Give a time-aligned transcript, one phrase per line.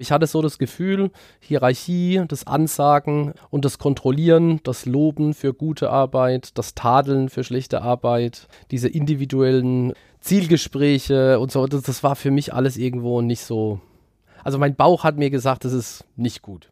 [0.00, 5.90] Ich hatte so das Gefühl, Hierarchie, das Ansagen und das Kontrollieren, das Loben für gute
[5.90, 12.30] Arbeit, das Tadeln für schlechte Arbeit, diese individuellen Zielgespräche und so, das, das war für
[12.30, 13.78] mich alles irgendwo nicht so.
[14.42, 16.70] Also mein Bauch hat mir gesagt, das ist nicht gut.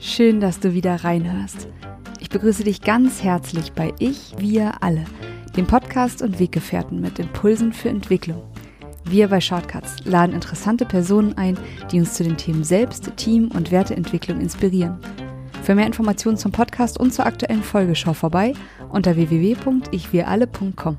[0.00, 1.68] Schön, dass du wieder reinhörst.
[2.30, 5.04] Ich begrüße dich ganz herzlich bei Ich, Wir alle,
[5.56, 8.40] dem Podcast und Weggefährten mit Impulsen für Entwicklung.
[9.04, 11.58] Wir bei Shortcuts laden interessante Personen ein,
[11.90, 15.00] die uns zu den Themen Selbst, Team und Werteentwicklung inspirieren.
[15.64, 18.52] Für mehr Informationen zum Podcast und zur aktuellen Folge schau vorbei
[18.90, 20.98] unter www.ichwiralle.com.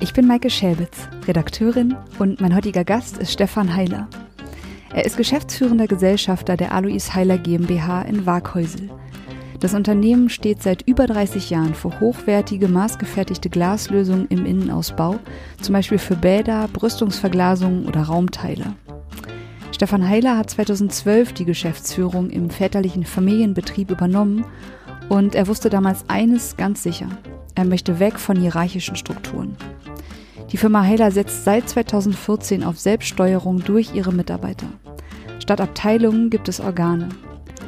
[0.00, 4.08] Ich bin Maike Schäbitz, Redakteurin und mein heutiger Gast ist Stefan Heiler.
[4.94, 8.88] Er ist geschäftsführender Gesellschafter der Alois Heiler GmbH in Waaghäusel.
[9.60, 15.18] Das Unternehmen steht seit über 30 Jahren für hochwertige, maßgefertigte Glaslösungen im Innenausbau,
[15.60, 18.74] zum Beispiel für Bäder, Brüstungsverglasungen oder Raumteile.
[19.72, 24.44] Stefan Heiler hat 2012 die Geschäftsführung im väterlichen Familienbetrieb übernommen
[25.08, 27.08] und er wusste damals eines ganz sicher.
[27.56, 29.56] Er möchte weg von hierarchischen Strukturen.
[30.52, 34.66] Die Firma Heiler setzt seit 2014 auf Selbststeuerung durch ihre Mitarbeiter.
[35.40, 37.08] Statt Abteilungen gibt es Organe.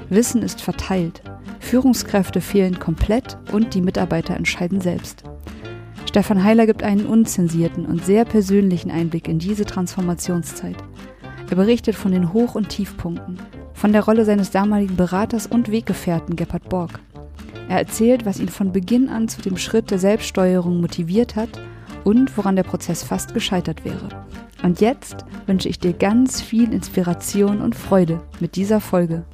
[0.09, 1.23] Wissen ist verteilt.
[1.61, 5.23] Führungskräfte fehlen komplett und die Mitarbeiter entscheiden selbst.
[6.09, 10.77] Stefan Heiler gibt einen unzensierten und sehr persönlichen Einblick in diese Transformationszeit.
[11.49, 13.39] Er berichtet von den Hoch- und Tiefpunkten,
[13.75, 16.99] von der Rolle seines damaligen Beraters und Weggefährten Gebhard Borg.
[17.69, 21.61] Er erzählt, was ihn von Beginn an zu dem Schritt der Selbststeuerung motiviert hat
[22.03, 24.09] und woran der Prozess fast gescheitert wäre.
[24.63, 29.25] Und jetzt wünsche ich dir ganz viel Inspiration und Freude mit dieser Folge.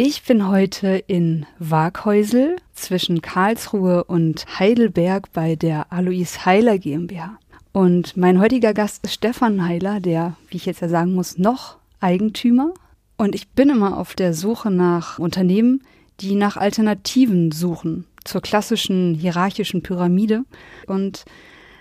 [0.00, 7.36] Ich bin heute in Waaghäusel zwischen Karlsruhe und Heidelberg bei der Alois Heiler GmbH.
[7.72, 11.78] Und mein heutiger Gast ist Stefan Heiler, der, wie ich jetzt ja sagen muss, noch
[11.98, 12.74] Eigentümer.
[13.16, 15.82] Und ich bin immer auf der Suche nach Unternehmen,
[16.20, 20.44] die nach Alternativen suchen zur klassischen hierarchischen Pyramide.
[20.86, 21.24] Und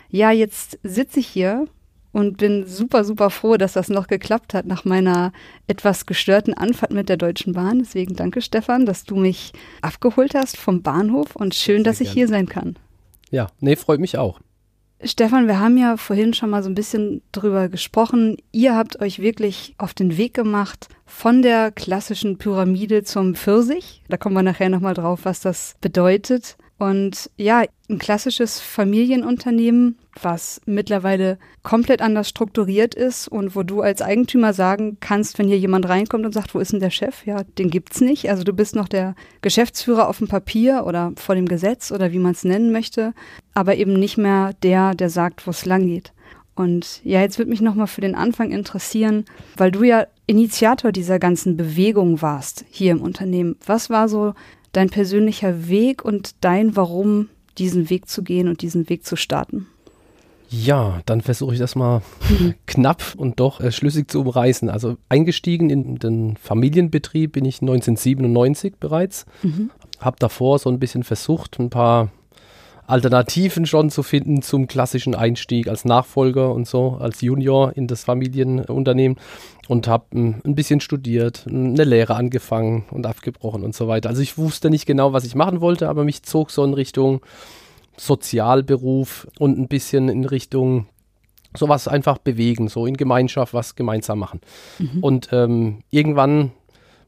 [0.09, 1.67] ja, jetzt sitze ich hier
[2.17, 5.31] und bin super, super froh, dass das noch geklappt hat nach meiner
[5.67, 7.77] etwas gestörten Anfahrt mit der Deutschen Bahn.
[7.77, 12.07] Deswegen danke, Stefan, dass du mich abgeholt hast vom Bahnhof und schön, Sehr dass ich
[12.07, 12.15] gern.
[12.15, 12.75] hier sein kann.
[13.29, 14.39] Ja, nee, freut mich auch.
[15.03, 18.37] Stefan, wir haben ja vorhin schon mal so ein bisschen drüber gesprochen.
[18.51, 24.01] Ihr habt euch wirklich auf den Weg gemacht von der klassischen Pyramide zum Pfirsich.
[24.09, 26.57] Da kommen wir nachher nochmal drauf, was das bedeutet.
[26.79, 34.01] Und ja, ein klassisches Familienunternehmen, was mittlerweile komplett anders strukturiert ist und wo du als
[34.01, 37.25] Eigentümer sagen kannst, wenn hier jemand reinkommt und sagt, wo ist denn der Chef?
[37.25, 38.29] Ja, den gibt's nicht.
[38.29, 42.19] Also du bist noch der Geschäftsführer auf dem Papier oder vor dem Gesetz oder wie
[42.19, 43.13] man es nennen möchte,
[43.53, 46.13] aber eben nicht mehr der, der sagt, wo es lang geht.
[46.57, 49.25] Und ja, jetzt würde mich nochmal für den Anfang interessieren,
[49.57, 53.57] weil du ja Initiator dieser ganzen Bewegung warst hier im Unternehmen.
[53.65, 54.33] Was war so
[54.71, 57.29] dein persönlicher Weg und dein Warum,
[57.59, 59.67] diesen Weg zu gehen und diesen Weg zu starten?
[60.49, 62.01] Ja, dann versuche ich das mal
[62.65, 64.69] knapp und doch äh, schlüssig zu umreißen.
[64.69, 69.25] Also eingestiegen in den Familienbetrieb bin ich 1997 bereits.
[69.43, 69.71] Mhm.
[69.99, 72.11] Habe davor so ein bisschen versucht, ein paar
[72.87, 78.05] Alternativen schon zu finden zum klassischen Einstieg als Nachfolger und so, als Junior in das
[78.05, 79.17] Familienunternehmen
[79.67, 84.07] und habe hm, ein bisschen studiert, eine Lehre angefangen und abgebrochen und so weiter.
[84.07, 87.19] Also ich wusste nicht genau, was ich machen wollte, aber mich zog so in Richtung
[87.97, 90.87] Sozialberuf und ein bisschen in Richtung
[91.55, 94.41] sowas einfach bewegen, so in Gemeinschaft was gemeinsam machen.
[94.79, 95.03] Mhm.
[95.03, 96.51] Und ähm, irgendwann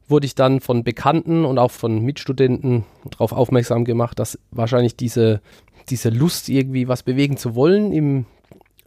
[0.08, 5.40] wurde ich dann von Bekannten und auch von Mitstudenten darauf aufmerksam gemacht, dass wahrscheinlich diese
[5.88, 8.26] diese Lust, irgendwie was bewegen zu wollen, im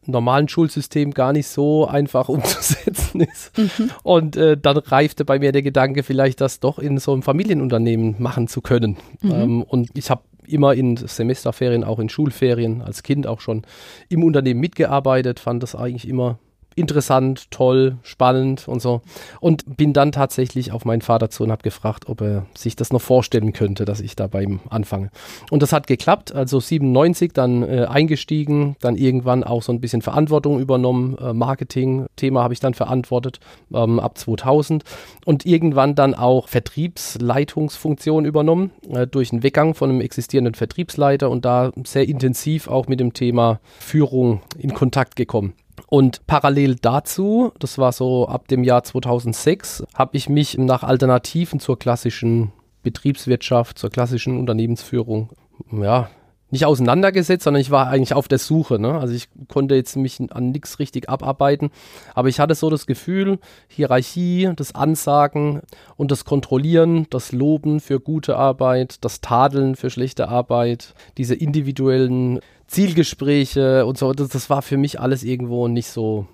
[0.06, 3.58] normalen Schulsystem gar nicht so einfach umzusetzen ist.
[3.58, 3.92] Mhm.
[4.04, 8.16] Und äh, dann reifte bei mir der Gedanke, vielleicht das doch in so einem Familienunternehmen
[8.20, 8.98] machen zu können.
[9.22, 9.32] Mhm.
[9.32, 13.64] Ähm, und ich habe immer in Semesterferien, auch in Schulferien, als Kind auch schon
[14.10, 16.40] im Unternehmen mitgearbeitet, fand das eigentlich immer
[16.76, 19.02] interessant, toll, spannend und so.
[19.40, 22.92] Und bin dann tatsächlich auf meinen Vater zu und habe gefragt, ob er sich das
[22.92, 25.10] noch vorstellen könnte, dass ich da bei ihm anfange.
[25.50, 30.02] Und das hat geklappt, also 97 dann äh, eingestiegen, dann irgendwann auch so ein bisschen
[30.02, 33.40] Verantwortung übernommen, äh, Marketing-Thema habe ich dann verantwortet
[33.74, 34.84] ähm, ab 2000
[35.26, 41.46] und irgendwann dann auch Vertriebsleitungsfunktion übernommen äh, durch einen Weggang von einem existierenden Vertriebsleiter und
[41.46, 45.54] da sehr intensiv auch mit dem Thema Führung in Kontakt gekommen.
[45.88, 51.60] Und parallel dazu, das war so ab dem Jahr 2006, habe ich mich nach Alternativen
[51.60, 52.52] zur klassischen
[52.84, 55.30] Betriebswirtschaft, zur klassischen Unternehmensführung,
[55.72, 56.10] ja,
[56.54, 58.78] nicht auseinandergesetzt, sondern ich war eigentlich auf der Suche.
[58.78, 59.00] Ne?
[59.00, 61.72] Also ich konnte jetzt mich an nichts richtig abarbeiten,
[62.14, 65.62] aber ich hatte so das Gefühl, Hierarchie, das Ansagen
[65.98, 72.40] und das Kontrollieren, das Loben für gute Arbeit, das Tadeln für schlechte Arbeit, diese individuellen
[72.68, 76.28] Zielgespräche und so, das, das war für mich alles irgendwo nicht so.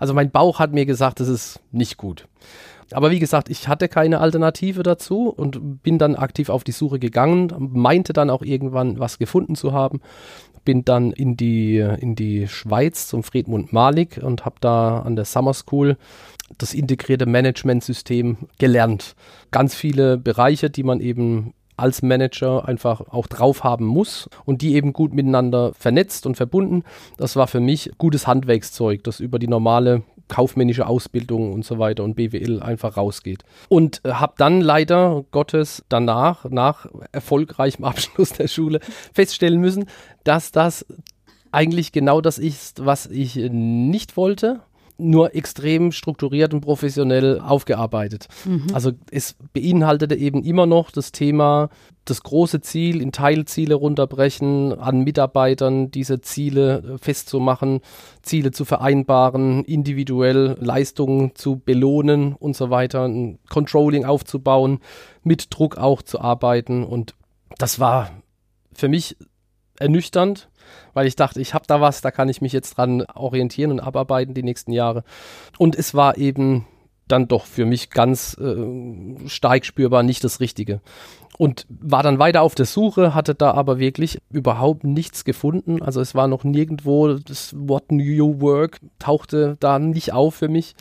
[0.00, 2.26] Also mein Bauch hat mir gesagt, das ist nicht gut.
[2.94, 6.98] Aber wie gesagt, ich hatte keine Alternative dazu und bin dann aktiv auf die Suche
[6.98, 10.00] gegangen, meinte dann auch irgendwann was gefunden zu haben.
[10.64, 15.24] Bin dann in die, in die Schweiz zum Friedmund Malik und habe da an der
[15.24, 15.96] Summer School
[16.58, 19.16] das integrierte Managementsystem gelernt.
[19.50, 24.74] Ganz viele Bereiche, die man eben als Manager einfach auch drauf haben muss und die
[24.74, 26.84] eben gut miteinander vernetzt und verbunden.
[27.16, 30.02] Das war für mich gutes Handwerkszeug, das über die normale
[30.32, 33.44] kaufmännische Ausbildung und so weiter und BWL einfach rausgeht.
[33.68, 38.80] Und äh, habe dann leider Gottes danach, nach erfolgreichem Abschluss der Schule,
[39.12, 39.84] feststellen müssen,
[40.24, 40.86] dass das
[41.50, 44.62] eigentlich genau das ist, was ich nicht wollte
[44.98, 48.28] nur extrem strukturiert und professionell aufgearbeitet.
[48.44, 48.66] Mhm.
[48.72, 51.70] Also es beinhaltete eben immer noch das Thema,
[52.04, 57.80] das große Ziel in Teilziele runterbrechen, an Mitarbeitern diese Ziele festzumachen,
[58.22, 64.80] Ziele zu vereinbaren, individuell Leistungen zu belohnen und so weiter, ein Controlling aufzubauen,
[65.22, 67.14] mit Druck auch zu arbeiten und
[67.58, 68.10] das war
[68.72, 69.16] für mich
[69.78, 70.48] ernüchternd,
[70.94, 73.80] weil ich dachte, ich habe da was, da kann ich mich jetzt dran orientieren und
[73.80, 75.04] abarbeiten die nächsten Jahre.
[75.58, 76.66] Und es war eben
[77.08, 80.80] dann doch für mich ganz äh, stark spürbar nicht das Richtige.
[81.38, 85.82] Und war dann weiter auf der Suche, hatte da aber wirklich überhaupt nichts gefunden.
[85.82, 90.74] Also es war noch nirgendwo, das Wort New Work tauchte da nicht auf für mich,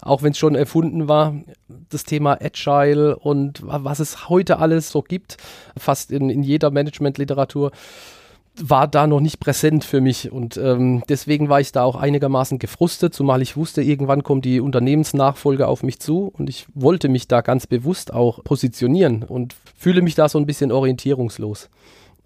[0.00, 1.34] auch wenn es schon erfunden war.
[1.90, 5.36] Das Thema Agile und was es heute alles so gibt,
[5.76, 7.70] fast in, in jeder Management-Literatur
[8.60, 12.58] war da noch nicht präsent für mich und ähm, deswegen war ich da auch einigermaßen
[12.58, 17.28] gefrustet, zumal ich wusste, irgendwann kommt die Unternehmensnachfolge auf mich zu und ich wollte mich
[17.28, 21.68] da ganz bewusst auch positionieren und fühle mich da so ein bisschen orientierungslos.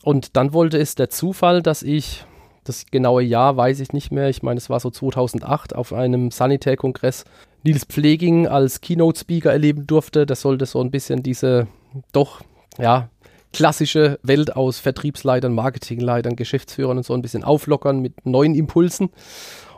[0.02, 2.24] Und dann wollte es der Zufall, dass ich,
[2.64, 6.30] das genaue Jahr weiß ich nicht mehr, ich meine, es war so 2008 auf einem
[6.30, 7.24] Sanitärkongress
[7.64, 10.26] Nils Pfleging als Keynote-Speaker erleben durfte.
[10.26, 11.68] Das sollte so ein bisschen diese
[12.12, 12.40] doch
[12.78, 13.08] ja,
[13.52, 19.10] klassische Welt aus Vertriebsleitern, Marketingleitern, Geschäftsführern und so ein bisschen auflockern mit neuen Impulsen.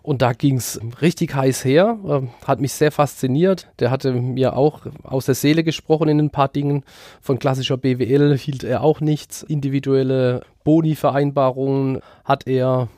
[0.04, 3.68] Und da ging es richtig heiß her, äh, hat mich sehr fasziniert.
[3.78, 6.84] Der hatte mir auch aus der Seele gesprochen in ein paar Dingen.
[7.22, 9.42] Von klassischer BWL hielt er auch nichts.
[9.42, 12.88] Individuelle Boni-Vereinbarungen hat er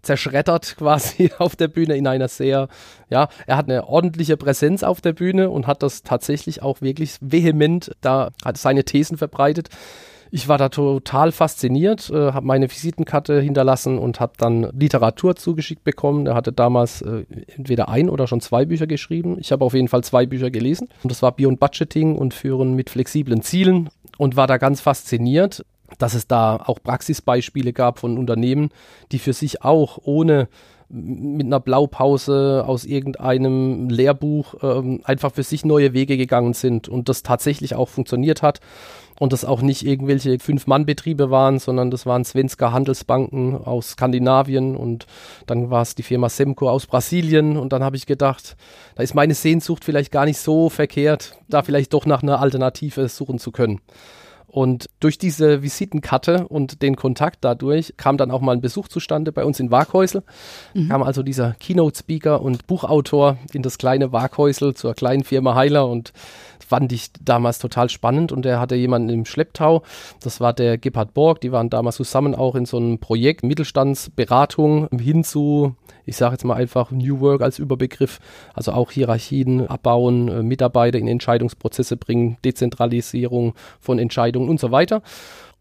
[0.00, 2.68] zerschreddert quasi auf der Bühne in einer sehr,
[3.10, 7.18] ja, er hat eine ordentliche Präsenz auf der Bühne und hat das tatsächlich auch wirklich
[7.20, 9.68] vehement da, hat seine Thesen verbreitet
[10.30, 15.84] ich war da total fasziniert, äh, habe meine Visitenkarte hinterlassen und habe dann Literatur zugeschickt
[15.84, 16.26] bekommen.
[16.26, 17.24] Er hatte damals äh,
[17.56, 19.36] entweder ein oder schon zwei Bücher geschrieben.
[19.38, 20.88] Ich habe auf jeden Fall zwei Bücher gelesen.
[21.02, 25.64] Und das war Beyond Budgeting und Führen mit flexiblen Zielen und war da ganz fasziniert
[25.98, 28.70] dass es da auch Praxisbeispiele gab von Unternehmen,
[29.12, 30.48] die für sich auch ohne
[30.94, 37.08] mit einer Blaupause aus irgendeinem Lehrbuch ähm, einfach für sich neue Wege gegangen sind und
[37.08, 38.60] das tatsächlich auch funktioniert hat
[39.18, 45.06] und das auch nicht irgendwelche Fünf-Mann-Betriebe waren, sondern das waren Svenska Handelsbanken aus Skandinavien und
[45.46, 48.56] dann war es die Firma Semco aus Brasilien und dann habe ich gedacht,
[48.94, 53.08] da ist meine Sehnsucht vielleicht gar nicht so verkehrt, da vielleicht doch nach einer Alternative
[53.08, 53.80] suchen zu können.
[54.54, 59.32] Und durch diese Visitenkarte und den Kontakt dadurch kam dann auch mal ein Besuch zustande
[59.32, 60.22] bei uns in Waghäusel.
[60.74, 60.90] Mhm.
[60.90, 66.12] Kam also dieser Keynote-Speaker und Buchautor in das kleine Waghäusel zur kleinen Firma Heiler und
[66.64, 69.82] fand ich damals total spannend und er hatte jemanden im Schlepptau,
[70.20, 74.88] das war der Gebhard Borg, die waren damals zusammen auch in so einem Projekt Mittelstandsberatung
[74.98, 78.18] hin zu, ich sage jetzt mal einfach New Work als Überbegriff,
[78.54, 85.02] also auch Hierarchien abbauen, äh, Mitarbeiter in Entscheidungsprozesse bringen, Dezentralisierung von Entscheidungen und so weiter.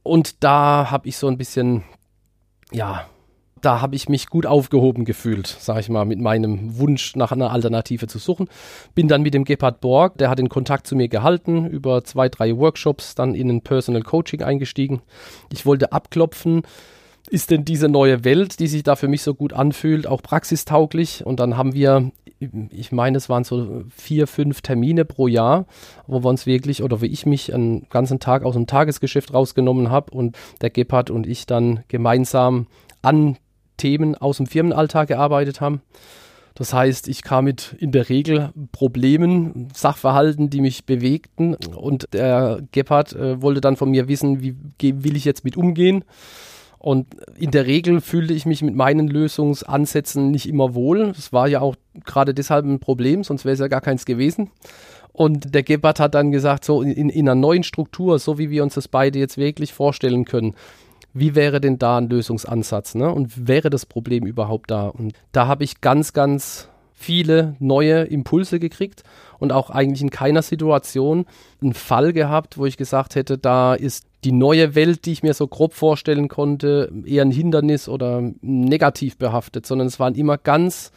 [0.04, 1.84] Und da habe ich so ein bisschen,
[2.72, 3.06] ja,
[3.64, 7.52] da habe ich mich gut aufgehoben gefühlt, sage ich mal, mit meinem Wunsch nach einer
[7.52, 8.50] Alternative zu suchen.
[8.94, 12.30] Bin dann mit dem Gebhard Borg, der hat den Kontakt zu mir gehalten, über zwei,
[12.30, 15.02] drei Workshops, dann in ein Personal Coaching eingestiegen.
[15.52, 16.64] Ich wollte abklopfen,
[17.30, 21.26] ist denn diese neue Welt, die sich da für mich so gut anfühlt, auch praxistauglich?
[21.26, 22.12] Und dann haben wir,
[22.70, 25.66] ich meine, es waren so vier, fünf Termine pro Jahr,
[26.06, 29.90] wo wir uns wirklich, oder wie ich mich einen ganzen Tag aus dem Tagesgeschäft rausgenommen
[29.90, 32.68] habe und der Gebhard und ich dann gemeinsam
[33.02, 33.38] an
[33.78, 35.82] Themen aus dem Firmenalltag gearbeitet haben.
[36.56, 41.56] Das heißt, ich kam mit in der Regel Problemen, Sachverhalten, die mich bewegten.
[41.76, 46.06] Und der Gebhardt äh, wollte dann von mir wissen, wie will ich jetzt mit umgehen.
[46.78, 51.14] Und in der Regel fühlte ich mich mit meinen Lösungsansätzen nicht immer wohl.
[51.14, 54.52] Das war ja auch gerade deshalb ein Problem, sonst wäre es ja gar keins gewesen.
[55.14, 58.64] Und der Gebhardt hat dann gesagt, so in, in einer neuen Struktur, so wie wir
[58.64, 60.56] uns das beide jetzt wirklich vorstellen können,
[61.14, 62.96] wie wäre denn da ein Lösungsansatz?
[62.96, 63.12] Ne?
[63.12, 64.88] Und wäre das Problem überhaupt da?
[64.88, 66.70] Und da habe ich ganz, ganz
[67.04, 69.04] viele neue Impulse gekriegt
[69.38, 71.26] und auch eigentlich in keiner Situation
[71.62, 75.34] einen Fall gehabt, wo ich gesagt hätte, da ist die neue Welt, die ich mir
[75.34, 80.92] so grob vorstellen konnte, eher ein Hindernis oder negativ behaftet, sondern es waren immer ganz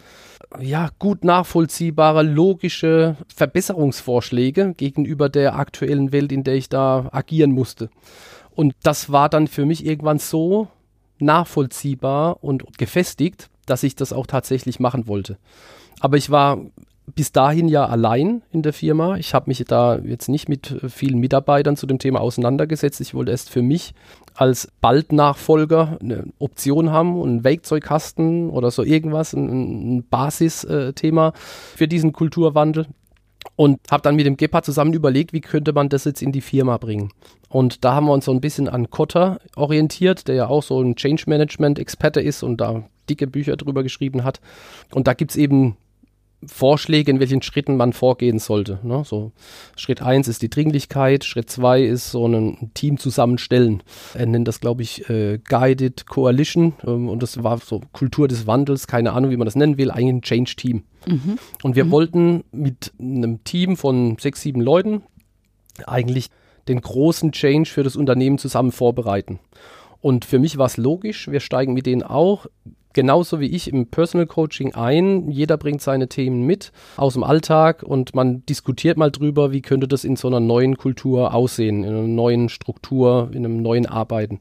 [0.60, 7.90] ja, gut nachvollziehbare, logische Verbesserungsvorschläge gegenüber der aktuellen Welt, in der ich da agieren musste.
[8.56, 10.68] Und das war dann für mich irgendwann so
[11.18, 15.36] nachvollziehbar und gefestigt, dass ich das auch tatsächlich machen wollte.
[16.00, 16.58] Aber ich war
[17.14, 19.16] bis dahin ja allein in der Firma.
[19.16, 23.00] Ich habe mich da jetzt nicht mit vielen Mitarbeitern zu dem Thema auseinandergesetzt.
[23.00, 23.94] Ich wollte erst für mich
[24.34, 31.32] als Bald-Nachfolger eine Option haben und einen Werkzeugkasten oder so irgendwas, ein, ein Basisthema
[31.76, 32.86] für diesen Kulturwandel.
[33.54, 36.40] Und habe dann mit dem Gepard zusammen überlegt, wie könnte man das jetzt in die
[36.40, 37.12] Firma bringen.
[37.48, 40.80] Und da haben wir uns so ein bisschen an Kotter orientiert, der ja auch so
[40.80, 44.40] ein Change Management Experte ist und da dicke Bücher drüber geschrieben hat.
[44.92, 45.76] Und da gibt es eben
[46.44, 48.78] Vorschläge, in welchen Schritten man vorgehen sollte.
[48.82, 49.02] Ne?
[49.04, 49.32] So,
[49.76, 53.82] Schritt 1 ist die Dringlichkeit, Schritt 2 ist so ein Team zusammenstellen.
[54.14, 58.46] Er nennt das, glaube ich, äh, Guided Coalition ähm, und das war so Kultur des
[58.46, 60.84] Wandels, keine Ahnung, wie man das nennen will, eigentlich ein Change-Team.
[61.06, 61.38] Mhm.
[61.62, 61.90] Und wir mhm.
[61.90, 65.02] wollten mit einem Team von sechs, sieben Leuten
[65.86, 66.28] eigentlich
[66.68, 69.38] den großen Change für das Unternehmen zusammen vorbereiten.
[70.00, 72.46] Und für mich war es logisch, wir steigen mit denen auch
[72.96, 75.30] genauso wie ich im Personal Coaching ein.
[75.30, 79.86] Jeder bringt seine Themen mit aus dem Alltag und man diskutiert mal drüber, wie könnte
[79.86, 84.40] das in so einer neuen Kultur aussehen, in einer neuen Struktur, in einem neuen Arbeiten.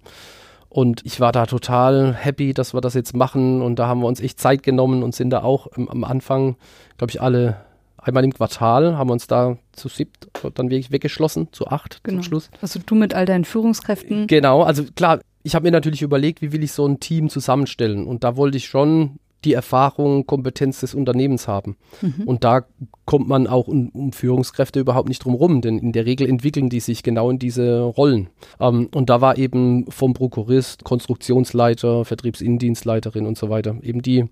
[0.69, 3.62] Und ich war da total happy, dass wir das jetzt machen.
[3.62, 6.55] Und da haben wir uns echt Zeit genommen und sind da auch am, Anfang,
[6.97, 7.57] glaube ich, alle
[7.97, 12.17] einmal im Quartal haben wir uns da zu siebt dann wirklich weggeschlossen, zu acht genau.
[12.17, 12.50] zum Schluss.
[12.62, 14.27] Also du mit all deinen Führungskräften?
[14.27, 18.07] Genau, also klar, ich habe mir natürlich überlegt, wie will ich so ein Team zusammenstellen.
[18.07, 21.77] Und da wollte ich schon die Erfahrung, Kompetenz des Unternehmens haben.
[22.01, 22.23] Mhm.
[22.25, 22.65] Und da
[23.05, 26.69] kommt man auch um, um, Führungskräfte überhaupt nicht drum rum, denn in der Regel entwickeln
[26.69, 28.29] die sich genau in diese Rollen.
[28.59, 34.25] Ähm, und da war eben vom Prokurist, Konstruktionsleiter, Vertriebsindienstleiterin und so weiter, eben die,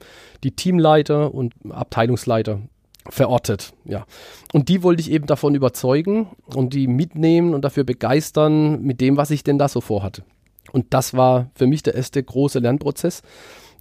[0.43, 2.60] die Teamleiter und Abteilungsleiter
[3.08, 4.08] verortet, ja.
[4.51, 9.15] Und die wollte ich eben davon überzeugen und die mitnehmen und dafür begeistern mit dem,
[9.15, 10.24] was ich denn da so vorhatte.
[10.72, 13.22] Und das war für mich der erste große Lernprozess,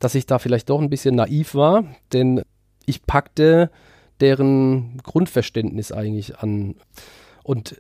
[0.00, 2.42] dass ich da vielleicht doch ein bisschen naiv war, denn
[2.86, 3.70] ich packte
[4.20, 6.74] deren Grundverständnis eigentlich an.
[7.42, 7.76] Und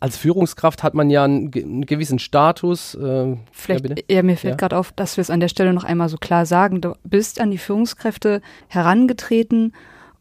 [0.00, 2.94] als Führungskraft hat man ja einen, einen gewissen Status.
[2.94, 4.56] Äh, Vielleicht, ja, ja, mir fällt ja.
[4.56, 6.82] gerade auf, dass wir es an der Stelle noch einmal so klar sagen.
[6.82, 9.72] Du bist an die Führungskräfte herangetreten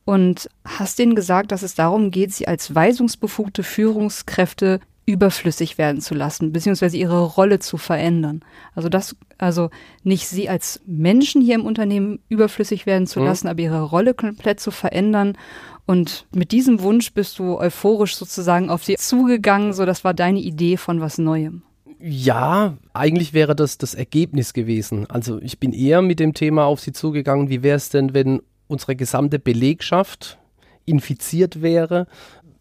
[0.06, 6.14] und hast denen gesagt, dass es darum geht, sie als weisungsbefugte Führungskräfte überflüssig werden zu
[6.14, 8.42] lassen, beziehungsweise ihre Rolle zu verändern.
[8.74, 9.70] Also das, also
[10.04, 13.26] nicht sie als Menschen hier im Unternehmen überflüssig werden zu mhm.
[13.26, 15.38] lassen, aber ihre Rolle komplett zu verändern.
[15.86, 20.40] Und mit diesem Wunsch bist du euphorisch sozusagen auf sie zugegangen, so das war deine
[20.40, 21.64] Idee von was Neuem.
[22.00, 25.10] Ja, eigentlich wäre das das Ergebnis gewesen.
[25.10, 28.42] Also ich bin eher mit dem Thema auf sie zugegangen, wie wäre es denn, wenn
[28.68, 30.38] unsere gesamte Belegschaft
[30.86, 32.08] infiziert wäre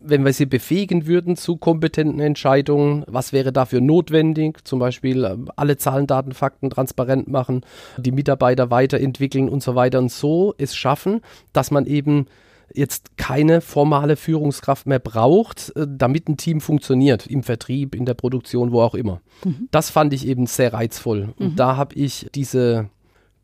[0.04, 4.66] wenn wir sie befähigen würden zu kompetenten Entscheidungen, was wäre dafür notwendig?
[4.66, 7.62] Zum Beispiel äh, alle Zahlen, Daten, Fakten transparent machen,
[7.96, 11.20] die Mitarbeiter weiterentwickeln und so weiter und so es schaffen,
[11.52, 12.26] dass man eben
[12.74, 18.14] jetzt keine formale Führungskraft mehr braucht, äh, damit ein Team funktioniert, im Vertrieb, in der
[18.14, 19.20] Produktion, wo auch immer.
[19.44, 19.68] Mhm.
[19.70, 21.34] Das fand ich eben sehr reizvoll.
[21.38, 21.56] Und mhm.
[21.56, 22.88] da habe ich diese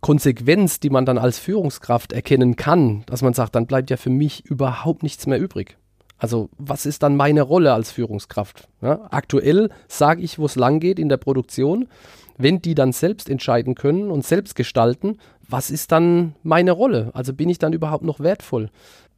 [0.01, 4.11] Konsequenz, die man dann als Führungskraft erkennen kann, dass man sagt, dann bleibt ja für
[4.11, 5.77] mich überhaupt nichts mehr übrig.
[6.19, 8.69] Also was ist dann meine Rolle als Führungskraft?
[8.83, 11.89] Ja, aktuell sage ich, wo es lang geht in der Produktion.
[12.37, 17.11] Wenn die dann selbst entscheiden können und selbst gestalten, was ist dann meine Rolle?
[17.15, 18.71] Also bin ich dann überhaupt noch wertvoll?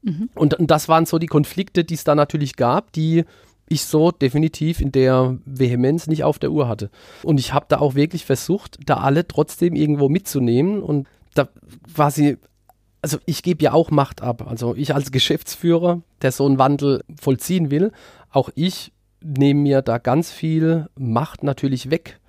[0.02, 0.30] Mhm.
[0.34, 3.24] Und, und das waren so die Konflikte, die es da natürlich gab, die
[3.68, 6.90] ich so definitiv in der Vehemenz nicht auf der Uhr hatte.
[7.22, 11.48] Und ich habe da auch wirklich versucht, da alle trotzdem irgendwo mitzunehmen und da
[11.94, 12.36] quasi
[13.02, 14.46] also ich gebe ja auch Macht ab.
[14.46, 17.92] Also ich als Geschäftsführer, der so einen Wandel vollziehen will,
[18.30, 18.92] auch ich
[19.22, 22.20] nehme mir da ganz viel Macht natürlich weg.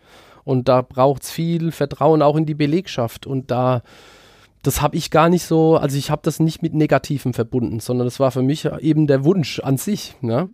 [0.43, 3.27] Und da braucht es viel Vertrauen auch in die Belegschaft.
[3.27, 3.83] Und da
[4.63, 8.05] das habe ich gar nicht so, also ich habe das nicht mit Negativem verbunden, sondern
[8.05, 10.15] das war für mich eben der Wunsch an sich.
[10.21, 10.49] Ne?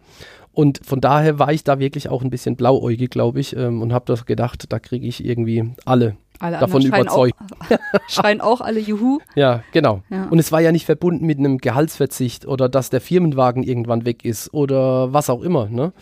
[0.53, 3.93] Und von daher war ich da wirklich auch ein bisschen blauäugig, glaube ich, ähm, und
[3.93, 7.36] habe das gedacht, da kriege ich irgendwie alle, alle davon überzeugt.
[7.39, 7.77] Auch,
[8.08, 9.20] schreien auch alle Juhu.
[9.36, 10.03] Ja, genau.
[10.10, 10.25] Ja.
[10.25, 14.25] Und es war ja nicht verbunden mit einem Gehaltsverzicht oder dass der Firmenwagen irgendwann weg
[14.25, 15.67] ist oder was auch immer.
[15.67, 15.94] Ne?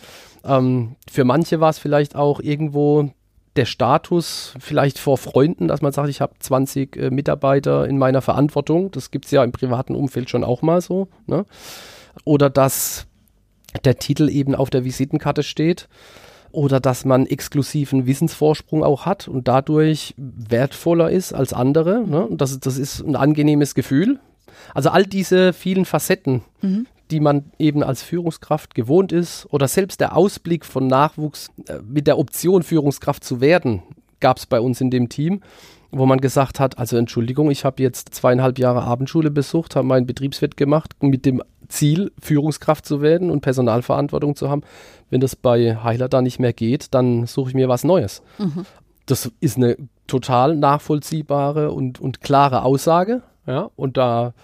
[0.44, 3.10] Ähm, für manche war es vielleicht auch irgendwo
[3.56, 8.22] der Status vielleicht vor Freunden, dass man sagt, ich habe 20 äh, Mitarbeiter in meiner
[8.22, 8.90] Verantwortung.
[8.90, 11.08] Das gibt es ja im privaten Umfeld schon auch mal so.
[11.26, 11.46] Ne?
[12.24, 13.06] Oder dass
[13.84, 15.88] der Titel eben auf der Visitenkarte steht.
[16.56, 22.06] Oder dass man exklusiven Wissensvorsprung auch hat und dadurch wertvoller ist als andere.
[22.06, 22.26] Ne?
[22.26, 24.20] Und das, das ist ein angenehmes Gefühl.
[24.72, 30.00] Also all diese vielen Facetten, mhm die man eben als Führungskraft gewohnt ist oder selbst
[30.00, 33.84] der Ausblick von Nachwuchs äh, mit der Option Führungskraft zu werden,
[34.18, 35.40] gab es bei uns in dem Team,
[35.96, 40.06] wo man gesagt hat, also Entschuldigung, ich habe jetzt zweieinhalb Jahre Abendschule besucht, habe meinen
[40.06, 44.62] Betriebswirt gemacht mit dem Ziel, Führungskraft zu werden und Personalverantwortung zu haben.
[45.10, 48.22] Wenn das bei Heiler da nicht mehr geht, dann suche ich mir was Neues.
[48.38, 48.66] Mhm.
[49.06, 49.76] Das ist eine
[50.06, 53.22] total nachvollziehbare und, und klare Aussage.
[53.46, 54.34] Ja, und da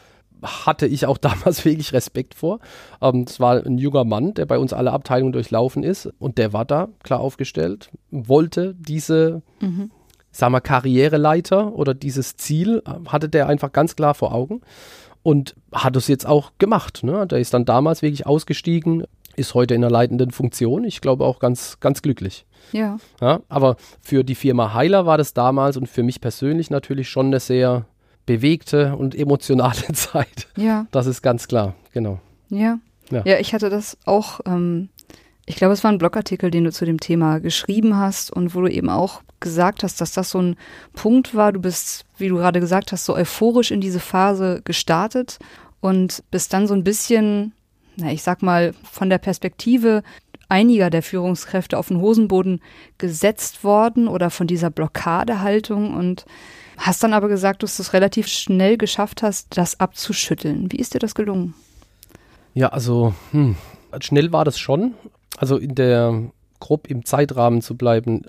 [0.43, 2.61] hatte ich auch damals wirklich Respekt vor.
[3.01, 6.53] Ähm, es war ein junger Mann, der bei uns alle Abteilungen durchlaufen ist und der
[6.53, 9.91] war da klar aufgestellt, wollte diese, mhm.
[10.33, 14.63] Sagen wir, Karriereleiter oder dieses Ziel, hatte der einfach ganz klar vor Augen
[15.23, 17.05] und hat es jetzt auch gemacht.
[17.05, 17.27] Ne?
[17.27, 19.05] Der ist dann damals wirklich ausgestiegen,
[19.37, 20.85] ist heute in einer leitenden Funktion.
[20.85, 22.45] Ich glaube auch ganz, ganz glücklich.
[22.73, 22.99] Ja.
[23.21, 23.41] ja.
[23.49, 27.41] Aber für die Firma Heiler war das damals und für mich persönlich natürlich schon eine
[27.41, 27.87] sehr
[28.27, 30.49] bewegte und emotionale Zeit.
[30.57, 30.87] Ja.
[30.91, 32.21] Das ist ganz klar, genau.
[32.49, 32.79] Ja.
[33.11, 34.89] Ja, ja ich hatte das auch, ähm,
[35.47, 38.61] ich glaube, es war ein Blogartikel, den du zu dem Thema geschrieben hast und wo
[38.61, 40.57] du eben auch gesagt hast, dass das so ein
[40.95, 41.53] Punkt war.
[41.53, 45.39] Du bist, wie du gerade gesagt hast, so euphorisch in diese Phase gestartet
[45.81, 47.53] und bist dann so ein bisschen,
[47.97, 50.03] na, ich sag mal, von der Perspektive
[50.49, 52.61] einiger der Führungskräfte auf den Hosenboden
[52.99, 56.25] gesetzt worden oder von dieser Blockadehaltung und
[56.83, 60.73] Hast dann aber gesagt, dass du es relativ schnell geschafft hast, das abzuschütteln.
[60.73, 61.55] Wie ist dir das gelungen?
[62.55, 63.57] Ja, also hm,
[64.01, 64.95] schnell war das schon.
[65.37, 66.25] Also in der
[66.61, 68.25] grob im Zeitrahmen zu bleiben.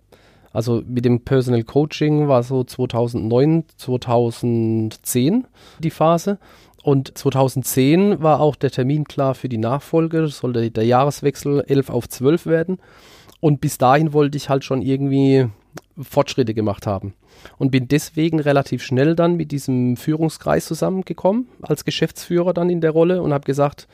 [0.54, 5.48] Also mit dem Personal Coaching war so 2009, 2010
[5.80, 6.38] die Phase.
[6.84, 10.28] Und 2010 war auch der Termin klar für die Nachfolge.
[10.28, 12.78] Sollte der Jahreswechsel 11 auf 12 werden.
[13.40, 15.48] Und bis dahin wollte ich halt schon irgendwie
[16.00, 17.14] Fortschritte gemacht haben
[17.58, 22.92] und bin deswegen relativ schnell dann mit diesem Führungskreis zusammengekommen, als Geschäftsführer dann in der
[22.92, 23.88] Rolle und habe gesagt,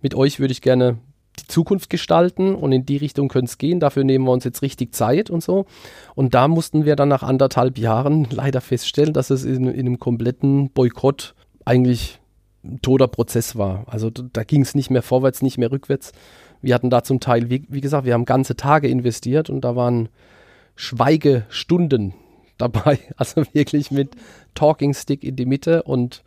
[0.00, 0.98] mit euch würde ich gerne
[1.38, 3.80] die Zukunft gestalten und in die Richtung könnte es gehen.
[3.80, 5.66] Dafür nehmen wir uns jetzt richtig Zeit und so.
[6.14, 9.98] Und da mussten wir dann nach anderthalb Jahren leider feststellen, dass es in, in einem
[9.98, 12.20] kompletten Boykott eigentlich
[12.64, 13.84] ein toter Prozess war.
[13.86, 16.12] Also da ging es nicht mehr vorwärts, nicht mehr rückwärts.
[16.60, 19.74] Wir hatten da zum Teil, wie, wie gesagt, wir haben ganze Tage investiert und da
[19.74, 20.08] waren
[20.76, 22.14] Schweigestunden
[22.58, 22.98] dabei.
[23.16, 24.14] Also wirklich mit
[24.54, 26.22] Talking Stick in die Mitte und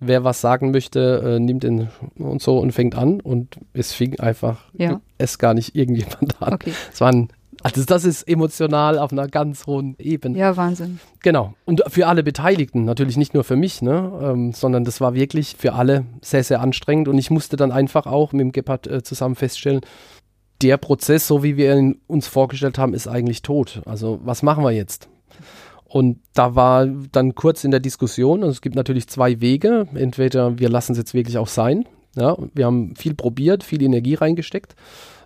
[0.00, 4.18] wer was sagen möchte, äh, nimmt ihn und so und fängt an und es fing
[4.18, 5.00] einfach ja.
[5.18, 6.54] es gar nicht irgendjemand an.
[6.54, 6.72] Okay.
[6.92, 7.28] Es waren
[7.62, 10.38] also das ist emotional auf einer ganz hohen Ebene.
[10.38, 10.98] Ja, Wahnsinn.
[11.22, 11.54] Genau.
[11.66, 15.56] Und für alle Beteiligten, natürlich nicht nur für mich, ne, ähm, sondern das war wirklich
[15.58, 17.08] für alle sehr, sehr anstrengend.
[17.08, 19.82] Und ich musste dann einfach auch mit dem Gebhardt äh, zusammen feststellen,
[20.62, 23.82] der Prozess, so wie wir ihn uns vorgestellt haben, ist eigentlich tot.
[23.84, 25.08] Also was machen wir jetzt?
[25.90, 29.88] Und da war dann kurz in der Diskussion, also es gibt natürlich zwei Wege.
[29.92, 31.84] Entweder wir lassen es jetzt wirklich auch sein.
[32.14, 34.76] Ja, wir haben viel probiert, viel Energie reingesteckt,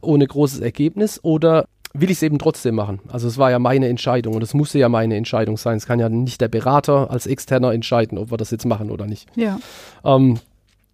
[0.01, 1.21] ohne großes Ergebnis.
[1.23, 3.01] Oder will ich es eben trotzdem machen?
[3.09, 5.77] Also es war ja meine Entscheidung und es musste ja meine Entscheidung sein.
[5.77, 9.07] Es kann ja nicht der Berater als Externer entscheiden, ob wir das jetzt machen oder
[9.07, 9.29] nicht.
[9.37, 9.61] Ja.
[10.03, 10.39] Ähm,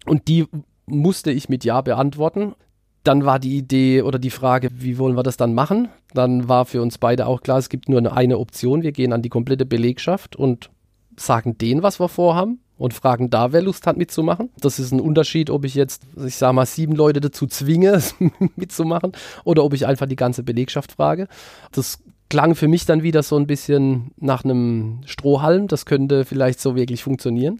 [0.05, 0.47] und die
[0.85, 2.55] musste ich mit Ja beantworten
[3.03, 5.89] dann war die Idee oder die Frage, wie wollen wir das dann machen?
[6.13, 8.83] Dann war für uns beide auch klar, es gibt nur eine, Option.
[8.83, 10.69] Wir gehen an die komplette Belegschaft und
[11.17, 14.49] sagen denen, was wir vorhaben und fragen da, wer Lust hat mitzumachen.
[14.59, 18.01] Das ist ein Unterschied, ob ich jetzt, ich sage mal, sieben Leute dazu zwinge,
[18.55, 21.27] mitzumachen oder ob ich einfach die ganze Belegschaft frage.
[21.71, 21.99] Das
[22.31, 25.67] klang für mich dann wieder so ein bisschen nach einem Strohhalm.
[25.67, 27.59] Das könnte vielleicht so wirklich funktionieren.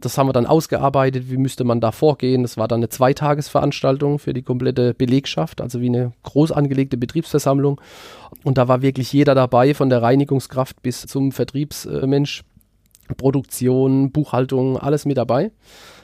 [0.00, 1.30] Das haben wir dann ausgearbeitet.
[1.30, 2.42] Wie müsste man da vorgehen?
[2.42, 7.80] Das war dann eine Zweitagesveranstaltung für die komplette Belegschaft, also wie eine groß angelegte Betriebsversammlung.
[8.42, 12.42] Und da war wirklich jeder dabei, von der Reinigungskraft bis zum Vertriebsmensch,
[13.18, 15.52] Produktion, Buchhaltung, alles mit dabei.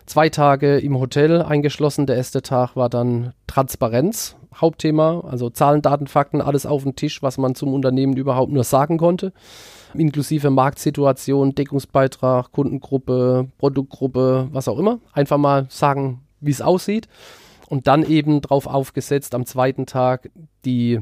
[0.07, 2.07] Zwei Tage im Hotel eingeschlossen.
[2.07, 7.23] Der erste Tag war dann Transparenz Hauptthema, also Zahlen, Daten, Fakten, alles auf den Tisch,
[7.23, 9.33] was man zum Unternehmen überhaupt nur sagen konnte,
[9.95, 15.01] inklusive Marktsituation, Deckungsbeitrag, Kundengruppe, Produktgruppe, was auch immer.
[15.13, 17.09] Einfach mal sagen, wie es aussieht
[17.69, 20.31] und dann eben drauf aufgesetzt am zweiten Tag
[20.65, 21.01] die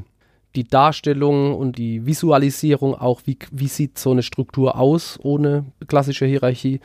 [0.55, 6.25] die Darstellung und die Visualisierung auch, wie, wie sieht so eine Struktur aus ohne klassische
[6.25, 6.79] Hierarchie,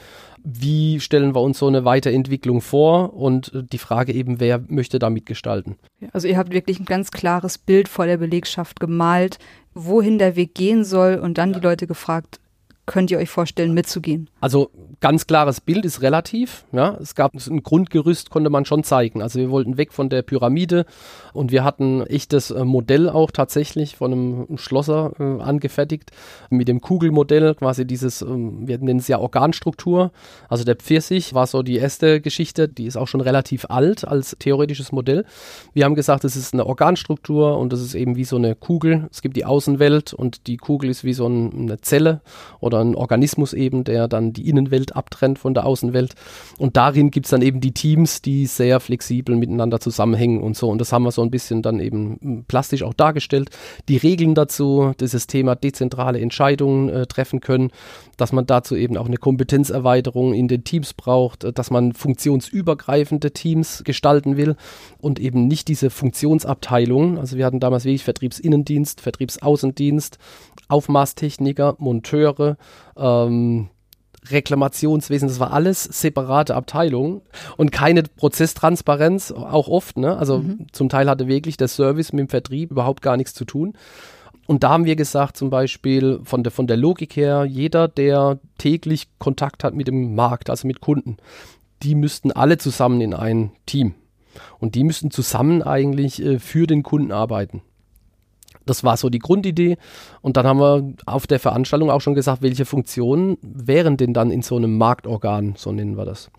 [0.44, 3.14] wie stellen wir uns so eine Weiterentwicklung vor?
[3.14, 5.76] Und äh, die Frage eben, wer möchte da mitgestalten.
[6.12, 9.38] Also ihr habt wirklich ein ganz klares Bild vor der Belegschaft gemalt,
[9.74, 12.40] wohin der Weg gehen soll und dann die Leute gefragt,
[12.88, 14.28] könnt ihr euch vorstellen, mitzugehen?
[14.40, 14.70] Also
[15.00, 16.64] ganz klares Bild ist relativ.
[16.72, 19.22] Ja, es gab ein Grundgerüst, konnte man schon zeigen.
[19.22, 20.86] Also wir wollten weg von der Pyramide
[21.32, 26.10] und wir hatten echtes äh, Modell auch tatsächlich von einem Schlosser äh, angefertigt
[26.50, 30.10] mit dem Kugelmodell, quasi dieses, ähm, wir nennen es ja Organstruktur.
[30.48, 34.34] Also der Pfirsich war so die erste Geschichte, die ist auch schon relativ alt als
[34.38, 35.24] theoretisches Modell.
[35.74, 39.08] Wir haben gesagt, es ist eine Organstruktur und das ist eben wie so eine Kugel.
[39.12, 42.20] Es gibt die Außenwelt und die Kugel ist wie so ein, eine Zelle
[42.60, 46.14] oder ein Organismus eben, der dann die Innenwelt Innenwelt abtrennt von der Außenwelt.
[46.58, 50.68] Und darin gibt es dann eben die Teams, die sehr flexibel miteinander zusammenhängen und so.
[50.68, 53.50] Und das haben wir so ein bisschen dann eben hm, plastisch auch dargestellt.
[53.88, 57.70] Die Regeln dazu, dieses Thema dezentrale Entscheidungen äh, treffen können,
[58.16, 63.32] dass man dazu eben auch eine Kompetenzerweiterung in den Teams braucht, äh, dass man funktionsübergreifende
[63.32, 64.56] Teams gestalten will
[65.00, 67.18] und eben nicht diese Funktionsabteilungen.
[67.18, 70.18] Also wir hatten damals wirklich Vertriebsinnendienst, Vertriebsaußendienst,
[70.68, 72.56] Aufmaßtechniker, Monteure,
[72.96, 73.68] ähm,
[74.30, 77.22] Reklamationswesen, das war alles separate Abteilungen
[77.56, 79.96] und keine Prozesstransparenz, auch oft.
[79.96, 80.16] Ne?
[80.16, 80.66] Also mhm.
[80.72, 83.74] zum Teil hatte wirklich der Service mit dem Vertrieb überhaupt gar nichts zu tun.
[84.46, 88.38] Und da haben wir gesagt, zum Beispiel von der, von der Logik her, jeder, der
[88.56, 91.18] täglich Kontakt hat mit dem Markt, also mit Kunden,
[91.82, 93.94] die müssten alle zusammen in ein Team.
[94.58, 97.62] Und die müssten zusammen eigentlich äh, für den Kunden arbeiten.
[98.68, 99.76] Das war so die Grundidee.
[100.20, 104.30] Und dann haben wir auf der Veranstaltung auch schon gesagt, welche Funktionen wären denn dann
[104.30, 106.30] in so einem Marktorgan, so nennen wir das,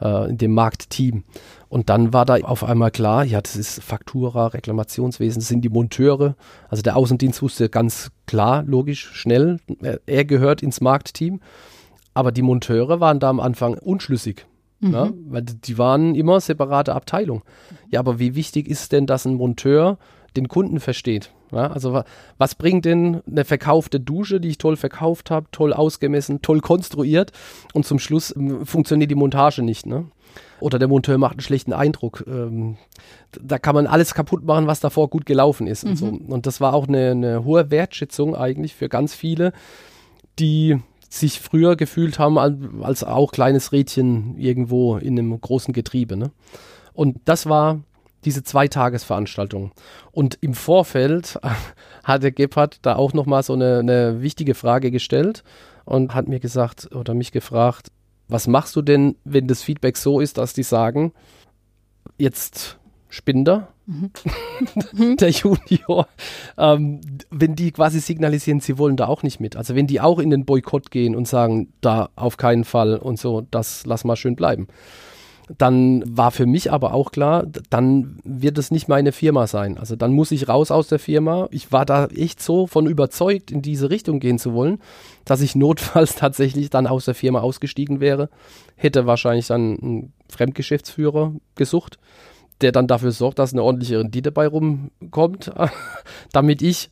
[0.00, 1.24] äh, in dem Marktteam.
[1.68, 5.68] Und dann war da auf einmal klar, ja, das ist Faktura, Reklamationswesen, das sind die
[5.68, 6.36] Monteure.
[6.68, 9.58] Also der Außendienst wusste ganz klar, logisch, schnell,
[10.06, 11.40] er gehört ins Marktteam.
[12.14, 14.46] Aber die Monteure waren da am Anfang unschlüssig.
[14.80, 14.92] Mhm.
[14.92, 17.42] Ja, weil die waren immer separate Abteilungen.
[17.90, 19.98] Ja, aber wie wichtig ist denn, dass ein Monteur
[20.36, 21.30] den Kunden versteht?
[21.52, 22.02] Ja, also
[22.36, 27.32] was bringt denn eine verkaufte Dusche, die ich toll verkauft habe, toll ausgemessen, toll konstruiert
[27.74, 30.06] und zum Schluss ähm, funktioniert die Montage nicht, ne?
[30.60, 32.24] Oder der Monteur macht einen schlechten Eindruck.
[32.26, 32.76] Ähm,
[33.40, 35.84] da kann man alles kaputt machen, was davor gut gelaufen ist.
[35.84, 35.90] Mhm.
[35.90, 36.06] Und, so.
[36.06, 39.52] und das war auch eine, eine hohe Wertschätzung eigentlich für ganz viele,
[40.38, 42.38] die sich früher gefühlt haben
[42.82, 46.16] als auch kleines Rädchen irgendwo in einem großen Getriebe.
[46.16, 46.30] Ne?
[46.92, 47.80] Und das war
[48.24, 49.72] diese Zweitagesveranstaltung.
[50.12, 51.38] Und im Vorfeld
[52.04, 55.44] hatte Gebhardt da auch nochmal so eine, eine wichtige Frage gestellt
[55.84, 57.88] und hat mir gesagt oder mich gefragt,
[58.28, 61.12] was machst du denn, wenn das Feedback so ist, dass die sagen,
[62.16, 62.78] jetzt
[63.10, 64.10] Spinder, mhm.
[65.18, 66.08] der Junior,
[66.56, 69.56] ähm, wenn die quasi signalisieren, sie wollen da auch nicht mit.
[69.56, 73.18] Also wenn die auch in den Boykott gehen und sagen, da auf keinen Fall und
[73.18, 74.68] so, das lass mal schön bleiben
[75.58, 79.76] dann war für mich aber auch klar, dann wird es nicht meine Firma sein.
[79.76, 81.48] Also dann muss ich raus aus der Firma.
[81.50, 84.78] Ich war da echt so von überzeugt, in diese Richtung gehen zu wollen,
[85.24, 88.30] dass ich notfalls tatsächlich dann aus der Firma ausgestiegen wäre.
[88.76, 91.98] Hätte wahrscheinlich dann einen Fremdgeschäftsführer gesucht,
[92.60, 95.52] der dann dafür sorgt, dass eine ordentliche Rendite bei rumkommt,
[96.32, 96.90] damit ich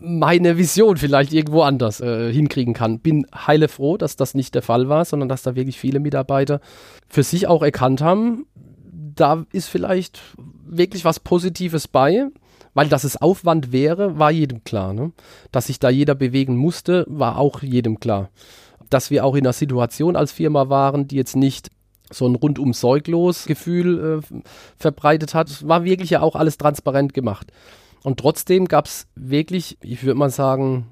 [0.00, 3.00] meine Vision vielleicht irgendwo anders äh, hinkriegen kann.
[3.00, 6.60] Bin heile froh, dass das nicht der Fall war, sondern dass da wirklich viele Mitarbeiter
[7.08, 8.46] für sich auch erkannt haben,
[9.14, 10.20] da ist vielleicht
[10.64, 12.26] wirklich was Positives bei,
[12.74, 14.94] weil dass es Aufwand wäre, war jedem klar.
[14.94, 15.12] Ne?
[15.50, 18.30] Dass sich da jeder bewegen musste, war auch jedem klar.
[18.88, 21.70] Dass wir auch in einer Situation als Firma waren, die jetzt nicht
[22.10, 24.40] so ein rundum sorglos Gefühl äh,
[24.76, 27.52] verbreitet hat, war wirklich ja auch alles transparent gemacht.
[28.02, 30.88] Und trotzdem gab es wirklich, ich würde mal sagen,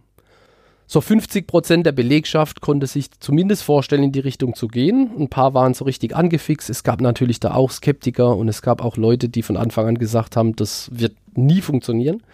[0.86, 5.12] so 50 Prozent der Belegschaft konnte sich zumindest vorstellen, in die Richtung zu gehen.
[5.16, 6.68] Ein paar waren so richtig angefixt.
[6.68, 9.98] Es gab natürlich da auch Skeptiker und es gab auch Leute, die von Anfang an
[9.98, 12.24] gesagt haben, das wird nie funktionieren.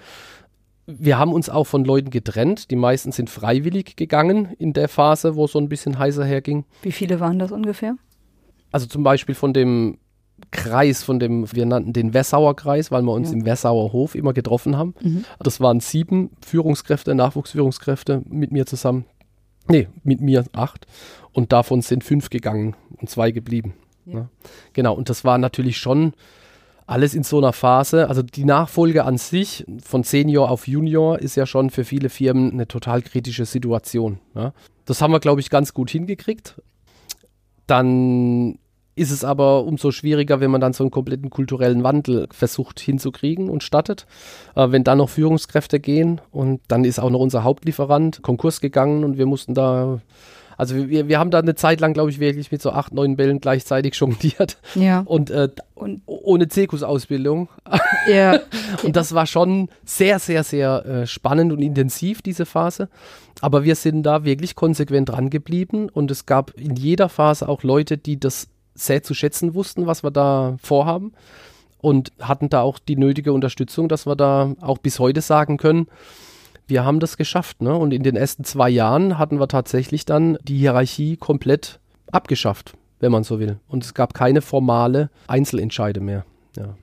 [0.86, 2.70] Wir haben uns auch von Leuten getrennt.
[2.70, 6.64] Die meisten sind freiwillig gegangen in der Phase, wo es so ein bisschen heißer herging.
[6.80, 7.96] Wie viele waren das ungefähr?
[8.72, 9.98] Also zum Beispiel von dem
[10.50, 13.36] Kreis von dem, wir nannten den Wessauer Kreis, weil wir uns ja.
[13.36, 14.94] im Wessauer Hof immer getroffen haben.
[15.00, 15.24] Mhm.
[15.40, 19.06] Das waren sieben Führungskräfte, Nachwuchsführungskräfte mit mir zusammen.
[19.68, 20.86] Nee, mit mir acht.
[21.32, 23.74] Und davon sind fünf gegangen und zwei geblieben.
[24.06, 24.28] Ja.
[24.72, 26.12] Genau, und das war natürlich schon
[26.86, 28.08] alles in so einer Phase.
[28.08, 32.52] Also die Nachfolge an sich von Senior auf Junior ist ja schon für viele Firmen
[32.52, 34.20] eine total kritische Situation.
[34.84, 36.62] Das haben wir, glaube ich, ganz gut hingekriegt.
[37.66, 38.58] Dann
[38.96, 43.48] ist es aber umso schwieriger, wenn man dann so einen kompletten kulturellen Wandel versucht hinzukriegen
[43.48, 44.06] und startet.
[44.54, 49.04] Äh, wenn dann noch Führungskräfte gehen und dann ist auch noch unser Hauptlieferant Konkurs gegangen
[49.04, 50.00] und wir mussten da
[50.58, 53.16] also wir, wir haben da eine Zeit lang, glaube ich, wirklich mit so acht, neun
[53.16, 54.56] Bällen gleichzeitig jongliert.
[54.74, 55.00] Ja.
[55.04, 57.48] Und, äh, und ohne Zirkusausbildung.
[58.08, 58.40] Ja.
[58.84, 62.88] und das war schon sehr, sehr, sehr äh, spannend und intensiv, diese Phase.
[63.40, 67.64] Aber wir sind da wirklich konsequent dran geblieben und es gab in jeder Phase auch
[67.64, 71.12] Leute, die das sehr zu schätzen wussten, was wir da vorhaben
[71.78, 75.88] und hatten da auch die nötige Unterstützung, dass wir da auch bis heute sagen können,
[76.66, 77.62] wir haben das geschafft.
[77.62, 77.74] Ne?
[77.76, 81.78] Und in den ersten zwei Jahren hatten wir tatsächlich dann die Hierarchie komplett
[82.10, 83.58] abgeschafft, wenn man so will.
[83.68, 86.24] Und es gab keine formale Einzelentscheide mehr.
[86.56, 86.74] Ja.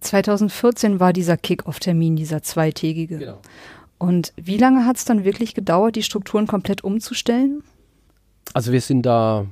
[0.00, 3.18] 2014 war dieser Kick-Off-Termin, dieser zweitägige.
[3.18, 3.38] Genau.
[3.98, 7.62] Und wie lange hat es dann wirklich gedauert, die Strukturen komplett umzustellen?
[8.52, 9.46] Also wir sind da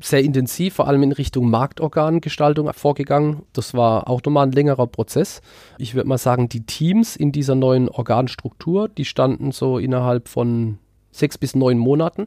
[0.00, 3.42] sehr intensiv, vor allem in Richtung Marktorgangestaltung vorgegangen.
[3.52, 5.40] Das war auch nochmal ein längerer Prozess.
[5.78, 10.78] Ich würde mal sagen, die Teams in dieser neuen Organstruktur, die standen so innerhalb von
[11.10, 12.26] sechs bis neun Monaten.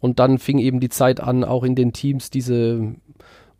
[0.00, 2.94] Und dann fing eben die Zeit an, auch in den Teams diese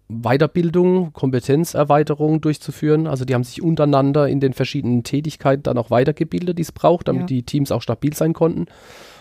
[0.09, 3.07] Weiterbildung, Kompetenzerweiterung durchzuführen.
[3.07, 7.09] Also die haben sich untereinander in den verschiedenen Tätigkeiten dann auch weitergebildet, die es braucht,
[7.09, 7.27] damit ja.
[7.29, 8.67] die Teams auch stabil sein konnten.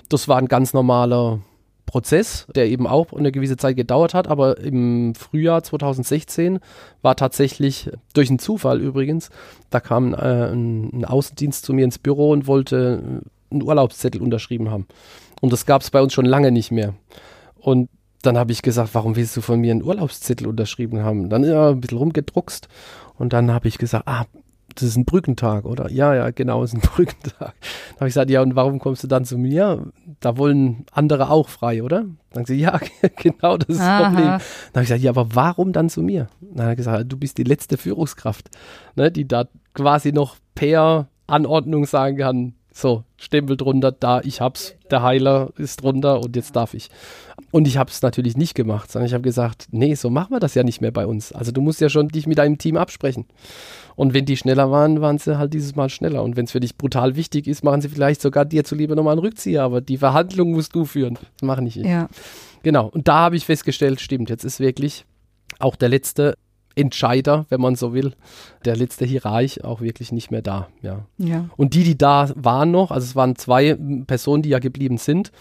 [0.10, 1.39] Das war ein ganz normaler
[1.86, 6.60] Prozess, der eben auch eine gewisse Zeit gedauert hat, aber im Frühjahr 2016
[7.02, 9.30] war tatsächlich durch einen Zufall übrigens,
[9.69, 14.72] da kam äh, ein, ein, Außendienst zu mir ins Büro und wollte einen Urlaubszettel unterschrieben
[14.72, 14.88] haben.
[15.41, 16.93] Und das gab es bei uns schon lange nicht mehr.
[17.60, 17.89] Und
[18.22, 21.30] dann habe ich gesagt, warum willst du von mir einen Urlaubszettel unterschrieben haben?
[21.30, 22.69] Dann ja, ein bisschen rumgedruckst
[23.15, 24.26] und dann habe ich gesagt, ah,
[24.76, 25.90] das ist ein Brückentag, oder?
[25.92, 27.38] Ja, ja, genau, es ist ein Brückentag.
[27.40, 29.92] Dann habe ich gesagt, ja, und warum kommst du dann zu mir?
[30.20, 32.06] Da wollen andere auch frei, oder?
[32.32, 32.80] Dann sie, ja,
[33.18, 34.26] genau, das ist das Problem.
[34.26, 34.42] Dann habe
[34.76, 36.28] ich gesagt, ja, aber warum dann zu mir?
[36.42, 38.50] Dann hat er gesagt, du bist die letzte Führungskraft,
[38.96, 44.76] ne, die da quasi noch per Anordnung sagen kann, so, Stempel drunter, da, ich hab's,
[44.90, 46.90] der Heiler ist drunter und jetzt darf ich.
[47.52, 50.40] Und ich habe es natürlich nicht gemacht, sondern ich habe gesagt, nee, so machen wir
[50.40, 51.32] das ja nicht mehr bei uns.
[51.32, 53.26] Also du musst ja schon dich mit deinem Team absprechen.
[53.96, 56.24] Und wenn die schneller waren, waren sie halt dieses Mal schneller.
[56.24, 59.14] Und wenn es für dich brutal wichtig ist, machen sie vielleicht sogar dir zuliebe nochmal
[59.14, 59.62] einen Rückzieher.
[59.62, 61.20] Aber die Verhandlung musst du führen.
[61.38, 61.86] Das mache nicht ich.
[61.86, 62.10] Ja.
[62.64, 62.88] Genau.
[62.88, 65.06] Und da habe ich festgestellt, stimmt, jetzt ist wirklich
[65.60, 66.34] auch der letzte
[66.76, 68.14] Entscheider, wenn man so will,
[68.66, 70.70] der letzte Hierarch auch wirklich nicht mehr da.
[70.82, 71.06] Ja.
[71.18, 71.50] ja.
[71.56, 75.32] Und die, die da waren noch, also es waren zwei Personen, die ja geblieben sind,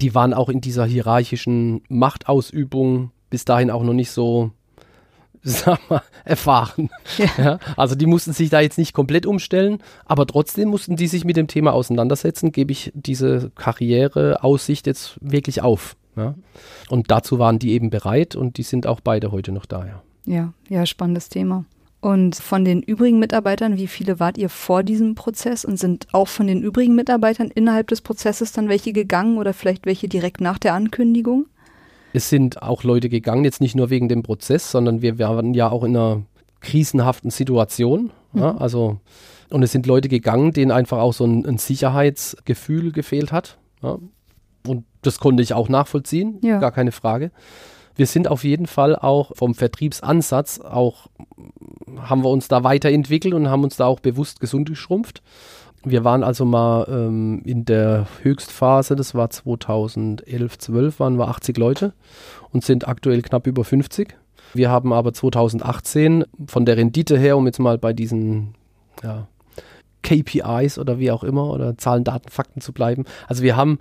[0.00, 4.50] die waren auch in dieser hierarchischen Machtausübung bis dahin auch noch nicht so
[5.42, 6.90] sag mal, erfahren.
[7.18, 7.26] Ja.
[7.38, 7.58] ja.
[7.76, 11.36] also die mussten sich da jetzt nicht komplett umstellen, aber trotzdem mussten die sich mit
[11.36, 15.96] dem Thema auseinandersetzen, gebe ich diese Karriereaussicht jetzt wirklich auf.
[16.16, 16.34] Ja.
[16.88, 19.86] Und dazu waren die eben bereit und die sind auch beide heute noch da.
[19.86, 21.64] Ja, ja, ja spannendes Thema.
[22.00, 26.28] Und von den übrigen Mitarbeitern, wie viele wart ihr vor diesem Prozess und sind auch
[26.28, 30.58] von den übrigen Mitarbeitern innerhalb des Prozesses dann welche gegangen oder vielleicht welche direkt nach
[30.58, 31.46] der Ankündigung?
[32.12, 35.70] Es sind auch Leute gegangen, jetzt nicht nur wegen dem Prozess, sondern wir waren ja
[35.70, 36.22] auch in einer
[36.60, 38.10] krisenhaften Situation.
[38.32, 38.40] Mhm.
[38.40, 38.98] Ja, also,
[39.50, 43.58] und es sind Leute gegangen, denen einfach auch so ein, ein Sicherheitsgefühl gefehlt hat.
[43.82, 43.98] Ja.
[44.66, 46.58] Und das konnte ich auch nachvollziehen, ja.
[46.58, 47.30] gar keine Frage.
[47.96, 51.08] Wir sind auf jeden Fall auch vom Vertriebsansatz auch,
[51.98, 55.22] haben wir uns da weiterentwickelt und haben uns da auch bewusst gesund geschrumpft.
[55.82, 61.56] Wir waren also mal ähm, in der Höchstphase, das war 2011, 12, waren wir 80
[61.56, 61.92] Leute
[62.52, 64.16] und sind aktuell knapp über 50.
[64.52, 68.54] Wir haben aber 2018 von der Rendite her, um jetzt mal bei diesen
[69.02, 69.28] ja,
[70.02, 73.04] KPIs oder wie auch immer oder Zahlen, Daten, Fakten zu bleiben.
[73.28, 73.78] Also wir haben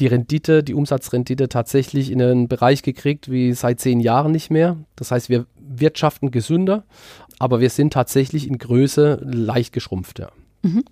[0.00, 4.76] die Rendite, die Umsatzrendite tatsächlich in einen Bereich gekriegt wie seit zehn Jahren nicht mehr.
[4.94, 6.84] Das heißt, wir wirtschaften gesünder,
[7.38, 10.18] aber wir sind tatsächlich in Größe leicht geschrumpft.
[10.18, 10.28] Ja.
[10.62, 10.84] Mhm.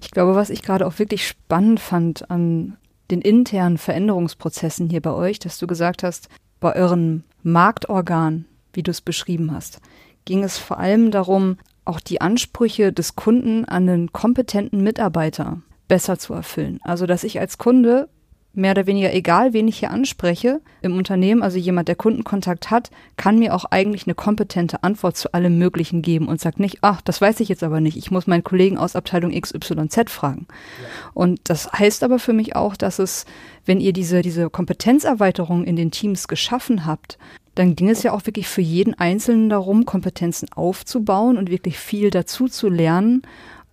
[0.00, 2.76] Ich glaube, was ich gerade auch wirklich spannend fand an
[3.10, 6.28] den internen Veränderungsprozessen hier bei euch, dass du gesagt hast,
[6.60, 9.80] bei euren Marktorgan, wie du es beschrieben hast,
[10.24, 15.60] ging es vor allem darum, auch die Ansprüche des Kunden an den kompetenten Mitarbeiter
[15.92, 16.80] besser zu erfüllen.
[16.84, 18.08] Also, dass ich als Kunde
[18.54, 22.90] mehr oder weniger egal, wen ich hier anspreche im Unternehmen, also jemand, der Kundenkontakt hat,
[23.18, 27.02] kann mir auch eigentlich eine kompetente Antwort zu allem Möglichen geben und sagt nicht, ach,
[27.02, 30.46] das weiß ich jetzt aber nicht, ich muss meinen Kollegen aus Abteilung XYZ fragen.
[30.48, 31.10] Ja.
[31.12, 33.26] Und das heißt aber für mich auch, dass es,
[33.66, 37.18] wenn ihr diese, diese Kompetenzerweiterung in den Teams geschaffen habt,
[37.54, 42.08] dann ging es ja auch wirklich für jeden Einzelnen darum, Kompetenzen aufzubauen und wirklich viel
[42.08, 43.20] dazu zu lernen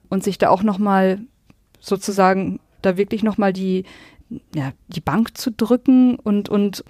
[0.09, 1.21] und sich da auch nochmal
[1.79, 3.85] sozusagen da wirklich nochmal die,
[4.53, 6.83] ja, die Bank zu drücken und, und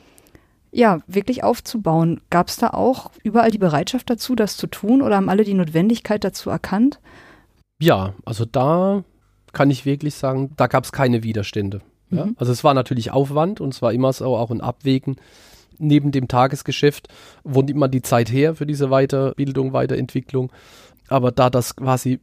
[0.71, 2.21] ja, wirklich aufzubauen.
[2.30, 5.54] Gab es da auch überall die Bereitschaft dazu, das zu tun oder haben alle die
[5.54, 6.99] Notwendigkeit dazu erkannt?
[7.82, 9.04] Ja, also da
[9.52, 11.82] kann ich wirklich sagen, da gab es keine Widerstände.
[12.12, 12.25] Ja?
[12.25, 12.36] Mhm.
[12.38, 15.15] Also es war natürlich Aufwand und es war immer so auch ein Abwägen
[15.80, 17.08] neben dem Tagesgeschäft,
[17.43, 20.52] wo nimmt man die Zeit her für diese Weiterbildung, Weiterentwicklung.
[21.08, 22.19] Aber da das quasi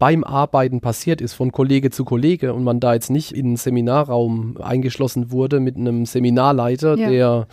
[0.00, 3.56] beim Arbeiten passiert ist, von Kollege zu Kollege und man da jetzt nicht in einen
[3.56, 7.08] Seminarraum eingeschlossen wurde mit einem Seminarleiter, ja.
[7.08, 7.46] der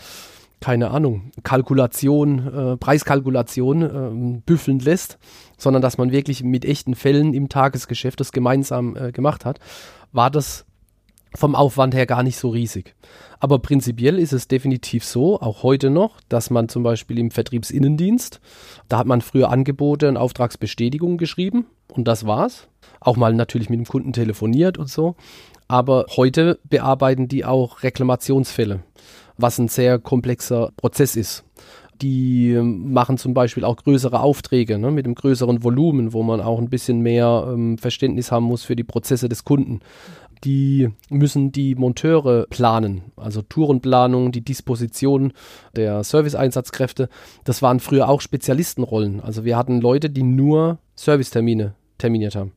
[0.60, 5.20] keine Ahnung, Kalkulation, äh, Preiskalkulation äh, büffeln lässt,
[5.58, 9.60] sondern dass man wirklich mit echten Fällen im Tagesgeschäft das gemeinsam äh, gemacht hat,
[10.14, 10.66] war das
[11.36, 12.96] vom Aufwand her gar nicht so riesig.
[13.40, 18.40] Aber prinzipiell ist es definitiv so, auch heute noch, dass man zum Beispiel im Vertriebsinnendienst,
[18.90, 22.68] da hat man früher Angebote und Auftragsbestätigungen geschrieben und das war's.
[23.00, 25.16] Auch mal natürlich mit dem Kunden telefoniert und so.
[25.68, 28.80] Aber heute bearbeiten die auch Reklamationsfälle,
[29.38, 31.44] was ein sehr komplexer Prozess ist.
[32.02, 36.60] Die machen zum Beispiel auch größere Aufträge ne, mit einem größeren Volumen, wo man auch
[36.60, 39.80] ein bisschen mehr ähm, Verständnis haben muss für die Prozesse des Kunden
[40.44, 45.34] die müssen die Monteure planen, also Tourenplanung, die Disposition
[45.76, 47.10] der Serviceeinsatzkräfte.
[47.44, 49.22] Das waren früher auch Spezialistenrollen.
[49.22, 52.54] Also wir hatten Leute, die nur Servicetermine terminiert haben.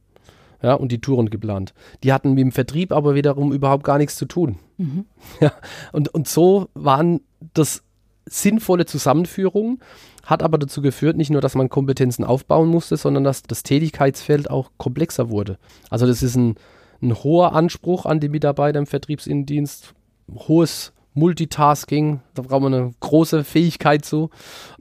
[0.62, 1.72] Ja, und die Touren geplant.
[2.04, 4.58] Die hatten mit dem Vertrieb aber wiederum überhaupt gar nichts zu tun.
[4.76, 5.06] Mhm.
[5.40, 5.52] Ja,
[5.92, 7.20] und, und so waren
[7.54, 7.82] das
[8.26, 9.80] sinnvolle Zusammenführungen,
[10.24, 14.50] hat aber dazu geführt, nicht nur, dass man Kompetenzen aufbauen musste, sondern dass das Tätigkeitsfeld
[14.50, 15.58] auch komplexer wurde.
[15.88, 16.56] Also das ist ein,
[17.02, 19.94] ein hoher Anspruch an die Mitarbeiter im Vertriebsinnendienst,
[20.28, 24.30] hohes Multitasking, da braucht man eine große Fähigkeit zu.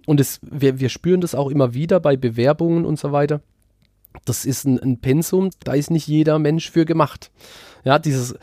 [0.05, 3.41] Und es, wir, wir spüren das auch immer wieder bei Bewerbungen und so weiter.
[4.25, 7.31] Das ist ein, ein Pensum, da ist nicht jeder Mensch für gemacht.
[7.83, 8.35] Ja, dieses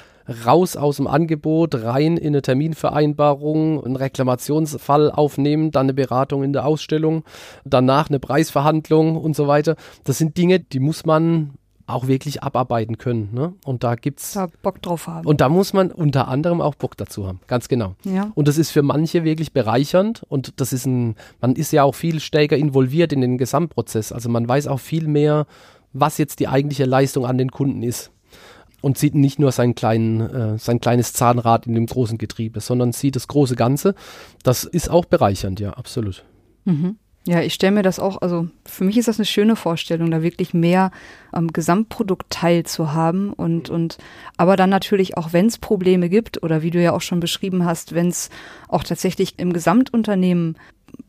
[0.45, 6.53] raus aus dem Angebot, rein in eine Terminvereinbarung, einen Reklamationsfall aufnehmen, dann eine Beratung in
[6.53, 7.25] der Ausstellung,
[7.65, 9.77] danach eine Preisverhandlung und so weiter.
[10.05, 11.55] Das sind Dinge, die muss man
[11.87, 13.31] auch wirklich abarbeiten können.
[13.33, 13.55] Ne?
[13.65, 15.27] Und da gibt's da Bock drauf haben.
[15.27, 17.41] Und da muss man unter anderem auch Bock dazu haben.
[17.47, 17.95] Ganz genau.
[18.05, 18.33] Ja.
[18.35, 21.95] Und das ist für manche wirklich bereichernd und das ist ein, man ist ja auch
[21.95, 24.13] viel stärker involviert in den Gesamtprozess.
[24.13, 25.47] Also man weiß auch viel mehr,
[25.93, 28.11] was jetzt die eigentliche Leistung an den Kunden ist.
[28.83, 32.93] Und sieht nicht nur sein, kleinen, äh, sein kleines Zahnrad in dem großen Getriebe, sondern
[32.93, 33.95] sieht das große Ganze.
[34.43, 36.25] Das ist auch bereichernd, ja, absolut.
[36.67, 36.99] Mhm.
[37.27, 40.23] Ja, ich stelle mir das auch, also für mich ist das eine schöne Vorstellung, da
[40.23, 40.93] wirklich mehr
[41.33, 43.99] am Gesamtprodukt teilzuhaben und, und
[44.37, 47.65] aber dann natürlich auch, wenn es Probleme gibt oder wie du ja auch schon beschrieben
[47.65, 48.31] hast, wenn es
[48.69, 50.57] auch tatsächlich im Gesamtunternehmen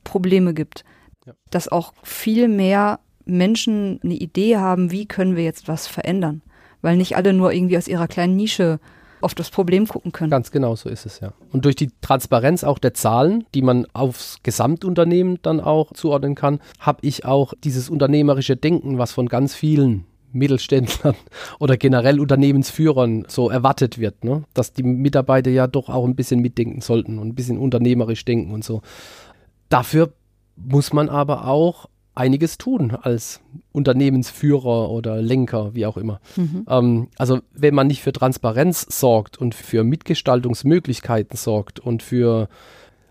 [0.04, 0.86] Probleme gibt,
[1.28, 1.34] ja.
[1.52, 6.42] dass auch viel mehr Menschen eine Idee haben, wie können wir jetzt was verändern.
[6.82, 8.80] Weil nicht alle nur irgendwie aus ihrer kleinen Nische
[9.22, 10.30] auf das Problem gucken können.
[10.30, 11.34] Ganz genau so ist es ja.
[11.52, 16.60] Und durch die Transparenz auch der Zahlen, die man aufs Gesamtunternehmen dann auch zuordnen kann,
[16.80, 21.16] habe ich auch dieses unternehmerische Denken, was von ganz vielen Mittelständlern
[21.60, 24.44] oder generell Unternehmensführern so erwartet wird, ne?
[24.54, 28.54] dass die Mitarbeiter ja doch auch ein bisschen mitdenken sollten und ein bisschen unternehmerisch denken
[28.54, 28.82] und so.
[29.70, 30.14] Dafür
[30.56, 36.20] muss man aber auch einiges tun als Unternehmensführer oder Lenker, wie auch immer.
[36.36, 36.66] Mhm.
[36.70, 42.50] Ähm, also wenn man nicht für Transparenz sorgt und für Mitgestaltungsmöglichkeiten sorgt und für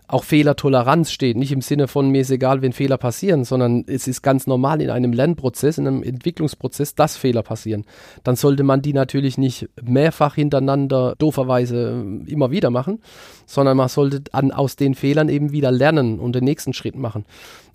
[0.09, 4.07] auch Fehlertoleranz steht, nicht im Sinne von mir ist egal, wenn Fehler passieren, sondern es
[4.07, 7.83] ist ganz normal in einem Lernprozess, in einem Entwicklungsprozess, dass Fehler passieren.
[8.23, 12.99] Dann sollte man die natürlich nicht mehrfach hintereinander dooferweise äh, immer wieder machen,
[13.45, 17.25] sondern man sollte an, aus den Fehlern eben wieder lernen und den nächsten Schritt machen.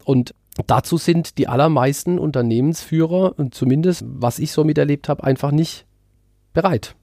[0.05, 0.35] Und
[0.67, 5.87] dazu sind die allermeisten Unternehmensführer, zumindest was ich so miterlebt habe, einfach nicht
[6.53, 6.95] bereit.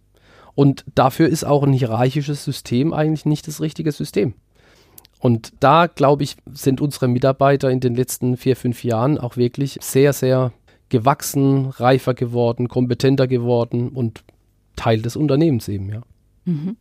[0.56, 4.34] Und dafür ist auch ein hierarchisches System eigentlich nicht das richtige System.
[5.20, 9.78] Und da, glaube ich, sind unsere Mitarbeiter in den letzten vier, fünf Jahren auch wirklich
[9.82, 10.54] sehr, sehr
[10.88, 14.24] gewachsen, reifer geworden, kompetenter geworden und
[14.76, 16.02] Teil des Unternehmens eben, ja.
[16.46, 16.78] Mhm.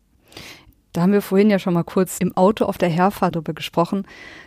[0.92, 4.04] Da haben wir vorhin ja schon mal kurz im Auto auf der Herfahrt darüber gesprochen,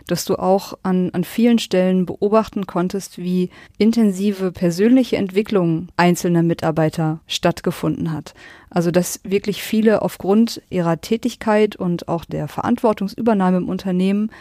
[0.08, 7.20] dass du auch an, an vielen Stellen beobachten konntest, wie intensive persönliche Entwicklung einzelner Mitarbeiter
[7.28, 8.34] stattgefunden hat.
[8.70, 14.32] Also dass wirklich viele aufgrund ihrer Tätigkeit und auch der Verantwortungsübernahme im Unternehmen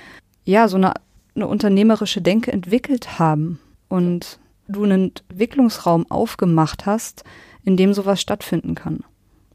[0.45, 0.95] ja so eine,
[1.35, 7.25] eine unternehmerische Denke entwickelt haben und du einen Entwicklungsraum aufgemacht hast,
[7.63, 9.05] in dem sowas stattfinden kann.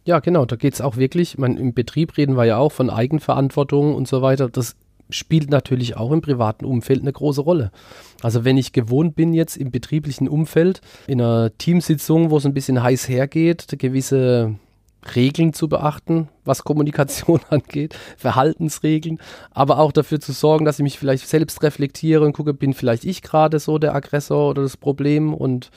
[0.06, 2.91] Ja, genau, da geht es auch wirklich, man, im Betrieb reden wir ja auch von
[2.91, 4.49] Eigenverantwortung und so weiter.
[4.49, 4.76] Das
[5.10, 7.72] spielt natürlich auch im privaten Umfeld eine große Rolle.
[8.22, 12.53] Also wenn ich gewohnt bin jetzt im betrieblichen Umfeld, in einer Teamsitzung, wo es ein
[12.53, 14.56] bisschen heiß hergeht, gewisse
[15.16, 19.20] Regeln zu beachten, was Kommunikation angeht, Verhaltensregeln,
[19.51, 23.06] aber auch dafür zu sorgen, dass ich mich vielleicht selbst reflektiere und gucke, bin vielleicht
[23.06, 25.70] ich gerade so der Aggressor oder das Problem und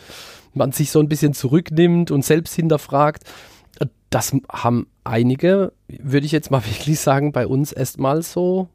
[0.55, 3.25] man sich so ein bisschen zurücknimmt und selbst hinterfragt.
[4.11, 8.69] Das haben einige, würde ich jetzt mal wirklich sagen, bei uns erstmal so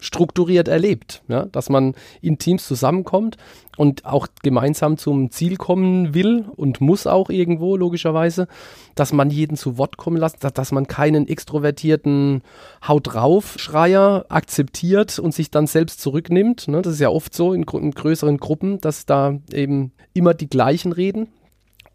[0.00, 1.46] strukturiert erlebt, ja?
[1.46, 3.36] dass man in Teams zusammenkommt
[3.76, 8.46] und auch gemeinsam zum Ziel kommen will und muss auch irgendwo logischerweise,
[8.94, 12.42] dass man jeden zu Wort kommen lässt, dass man keinen extrovertierten
[12.86, 16.68] Haut drauf Schreier akzeptiert und sich dann selbst zurücknimmt.
[16.68, 16.82] Ne?
[16.82, 20.92] Das ist ja oft so in, in größeren Gruppen, dass da eben immer die gleichen
[20.92, 21.28] reden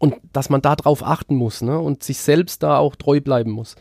[0.04, 1.78] und dass man darauf achten muss ne?
[1.78, 3.74] und sich selbst da auch treu bleiben muss.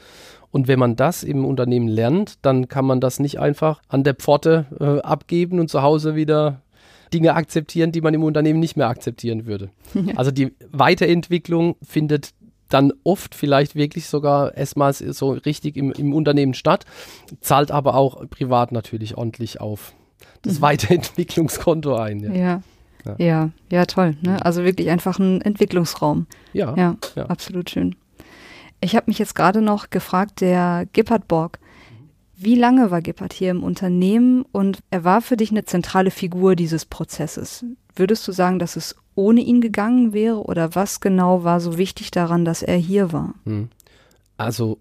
[0.52, 4.14] Und wenn man das im Unternehmen lernt, dann kann man das nicht einfach an der
[4.14, 6.62] Pforte äh, abgeben und zu Hause wieder
[7.14, 9.70] Dinge akzeptieren, die man im Unternehmen nicht mehr akzeptieren würde.
[9.94, 10.14] Ja.
[10.16, 12.30] Also die Weiterentwicklung findet
[12.70, 16.86] dann oft vielleicht wirklich sogar erstmals so richtig im, im Unternehmen statt,
[17.42, 19.94] zahlt aber auch privat natürlich ordentlich auf
[20.42, 20.62] das mhm.
[20.62, 22.20] Weiterentwicklungskonto ein.
[22.22, 22.32] Ja.
[22.34, 22.62] ja.
[23.06, 23.16] Ja.
[23.18, 24.16] ja, ja, toll.
[24.22, 24.44] Ne?
[24.46, 26.28] Also wirklich einfach ein Entwicklungsraum.
[26.54, 27.26] Ja, ja, ja.
[27.26, 27.96] absolut schön.
[28.82, 31.60] Ich habe mich jetzt gerade noch gefragt, der Gippert Borg,
[32.36, 36.56] wie lange war Gippert hier im Unternehmen und er war für dich eine zentrale Figur
[36.56, 37.66] dieses Prozesses?
[37.96, 42.12] Würdest du sagen, dass es ohne ihn gegangen wäre oder was genau war so wichtig
[42.12, 43.36] daran, dass er hier war?
[43.46, 43.70] Hm.
[44.36, 44.80] Also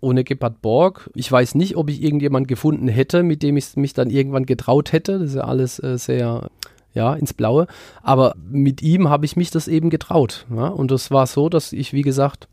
[0.00, 3.94] ohne Gebhard Borg, ich weiß nicht, ob ich irgendjemand gefunden hätte, mit dem ich mich
[3.94, 5.18] dann irgendwann getraut hätte.
[5.18, 6.50] Das ist ja alles äh, sehr
[6.94, 7.66] ja, ins Blaue.
[8.02, 10.46] Aber mit ihm habe ich mich das eben getraut.
[10.54, 10.68] Ja?
[10.68, 12.48] Und das war so, dass ich, wie gesagt,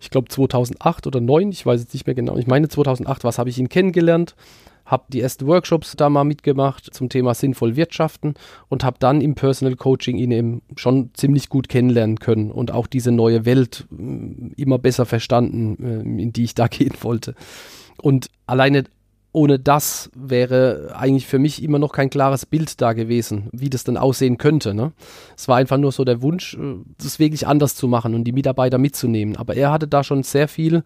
[0.00, 3.38] ich glaube 2008 oder 2009, ich weiß jetzt nicht mehr genau, ich meine 2008, was
[3.38, 4.36] habe ich ihn kennengelernt,
[4.88, 8.34] habe die ersten Workshops da mal mitgemacht zum Thema sinnvoll wirtschaften
[8.68, 12.86] und habe dann im Personal Coaching ihn eben schon ziemlich gut kennenlernen können und auch
[12.86, 17.34] diese neue Welt äh, immer besser verstanden, äh, in die ich da gehen wollte.
[18.00, 18.84] Und alleine
[19.38, 23.84] ohne das wäre eigentlich für mich immer noch kein klares Bild da gewesen, wie das
[23.84, 24.74] dann aussehen könnte.
[24.74, 24.92] Ne?
[25.36, 28.32] Es war einfach nur so der Wunsch, äh, das wirklich anders zu machen und die
[28.32, 29.36] Mitarbeiter mitzunehmen.
[29.36, 30.82] Aber er hatte da schon sehr viel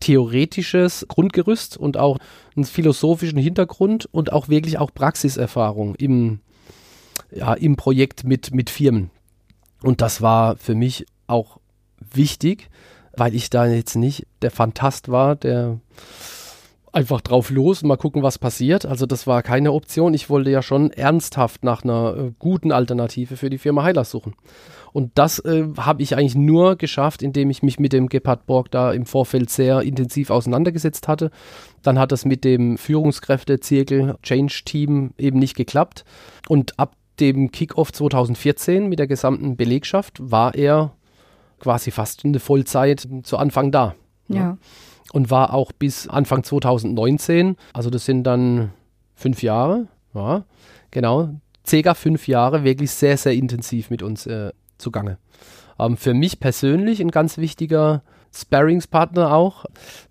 [0.00, 2.18] theoretisches Grundgerüst und auch
[2.56, 6.40] einen philosophischen Hintergrund und auch wirklich auch Praxiserfahrung im,
[7.30, 9.10] ja, im Projekt mit, mit Firmen.
[9.84, 11.60] Und das war für mich auch
[12.12, 12.70] wichtig,
[13.16, 15.78] weil ich da jetzt nicht der Fantast war, der
[16.94, 18.86] einfach drauf los und mal gucken, was passiert.
[18.86, 20.14] Also das war keine Option.
[20.14, 24.34] Ich wollte ja schon ernsthaft nach einer äh, guten Alternative für die Firma Heilers suchen.
[24.92, 28.70] Und das äh, habe ich eigentlich nur geschafft, indem ich mich mit dem Gepard Borg
[28.70, 31.30] da im Vorfeld sehr intensiv auseinandergesetzt hatte.
[31.82, 36.04] Dann hat das mit dem Führungskräftezirkel Change Team eben nicht geklappt.
[36.48, 40.92] Und ab dem Kickoff 2014 mit der gesamten Belegschaft war er
[41.58, 43.94] quasi fast eine Vollzeit zu Anfang da.
[44.28, 44.36] ja.
[44.36, 44.58] ja
[45.12, 48.70] und war auch bis Anfang 2019, also das sind dann
[49.14, 50.44] fünf Jahre, ja,
[50.90, 51.30] genau,
[51.66, 55.18] circa fünf Jahre wirklich sehr, sehr intensiv mit uns äh, zugange.
[55.78, 58.02] Ähm, für mich persönlich ein ganz wichtiger
[58.34, 59.64] Sparringspartner auch,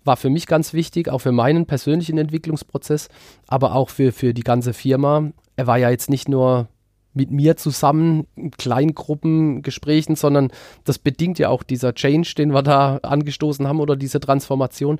[0.04, 3.08] war für mich ganz wichtig, auch für meinen persönlichen Entwicklungsprozess,
[3.46, 5.30] aber auch für, für die ganze Firma.
[5.56, 6.68] Er war ja jetzt nicht nur
[7.14, 10.50] mit mir zusammen in Kleingruppengesprächen, sondern
[10.84, 14.98] das bedingt ja auch dieser Change, den wir da angestoßen haben oder diese Transformation.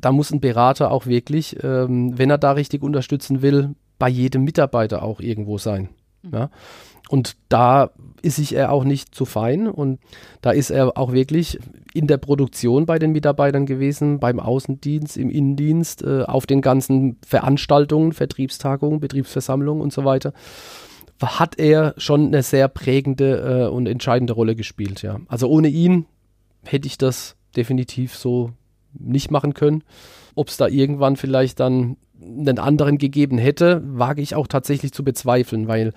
[0.00, 4.44] Da muss ein Berater auch wirklich, ähm, wenn er da richtig unterstützen will, bei jedem
[4.44, 5.90] Mitarbeiter auch irgendwo sein.
[6.30, 6.50] Ja?
[7.08, 7.90] Und da
[8.22, 10.00] ist sich er auch nicht zu fein und
[10.40, 11.58] da ist er auch wirklich
[11.92, 17.18] in der Produktion bei den Mitarbeitern gewesen, beim Außendienst, im Innendienst, äh, auf den ganzen
[17.26, 20.32] Veranstaltungen, Vertriebstagungen, Betriebsversammlungen und so weiter
[21.20, 25.20] hat er schon eine sehr prägende äh, und entscheidende Rolle gespielt, ja.
[25.28, 26.06] Also ohne ihn
[26.64, 28.52] hätte ich das definitiv so
[28.92, 29.84] nicht machen können.
[30.34, 35.04] Ob es da irgendwann vielleicht dann einen anderen gegeben hätte, wage ich auch tatsächlich zu
[35.04, 35.92] bezweifeln, weil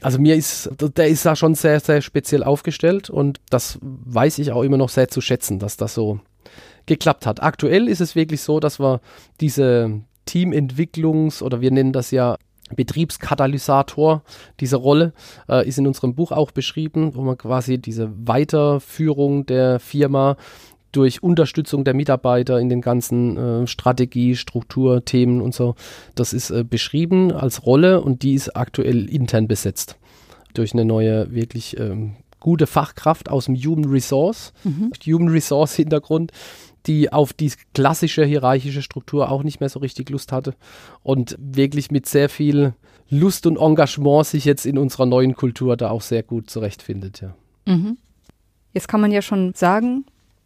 [0.00, 4.52] also mir ist, der ist da schon sehr, sehr speziell aufgestellt und das weiß ich
[4.52, 6.20] auch immer noch sehr zu schätzen, dass das so
[6.86, 7.42] geklappt hat.
[7.42, 9.00] Aktuell ist es wirklich so, dass wir
[9.40, 12.36] diese Teamentwicklungs- oder wir nennen das ja
[12.74, 14.22] Betriebskatalysator,
[14.60, 15.12] diese Rolle,
[15.48, 20.36] äh, ist in unserem Buch auch beschrieben, wo man quasi diese Weiterführung der Firma
[20.92, 25.74] durch Unterstützung der Mitarbeiter in den ganzen äh, Strategie, Struktur, Themen und so,
[26.14, 29.98] das ist äh, beschrieben als Rolle und die ist aktuell intern besetzt
[30.54, 34.92] durch eine neue, wirklich ähm, gute Fachkraft aus dem Human Resource, mhm.
[35.06, 36.32] Human Resource Hintergrund,
[36.88, 40.54] die auf die klassische hierarchische Struktur auch nicht mehr so richtig Lust hatte
[41.02, 42.74] und wirklich mit sehr viel
[43.10, 47.34] Lust und Engagement sich jetzt in unserer neuen Kultur da auch sehr gut zurechtfindet, ja.
[47.66, 47.98] Mhm.
[48.74, 50.04] Jetzt kann man ja schon sagen,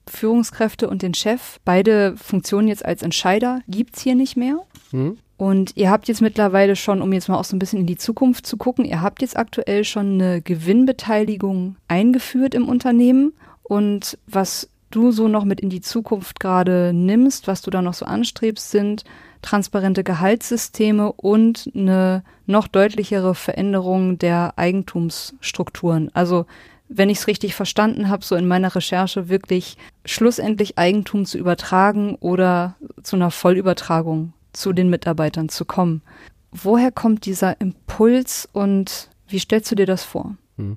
[0.09, 4.59] Führungskräfte und den Chef, beide Funktionen jetzt als Entscheider gibt es hier nicht mehr.
[4.91, 5.19] Mhm.
[5.37, 7.97] Und ihr habt jetzt mittlerweile schon, um jetzt mal auch so ein bisschen in die
[7.97, 13.33] Zukunft zu gucken, ihr habt jetzt aktuell schon eine Gewinnbeteiligung eingeführt im Unternehmen.
[13.65, 17.95] Und was du so noch mit in die Zukunft gerade nimmst, was du da noch
[17.95, 19.05] so anstrebst, sind
[19.43, 26.11] transparente Gehaltssysteme und eine noch deutlichere Veränderung der Eigentumsstrukturen.
[26.15, 26.47] Also
[26.89, 32.17] wenn ich es richtig verstanden habe, so in meiner Recherche wirklich schlussendlich Eigentum zu übertragen
[32.17, 36.03] oder zu einer Vollübertragung zu den Mitarbeitern zu kommen.
[36.51, 40.37] Woher kommt dieser Impuls und wie stellst du dir das vor?
[40.59, 40.77] Hm.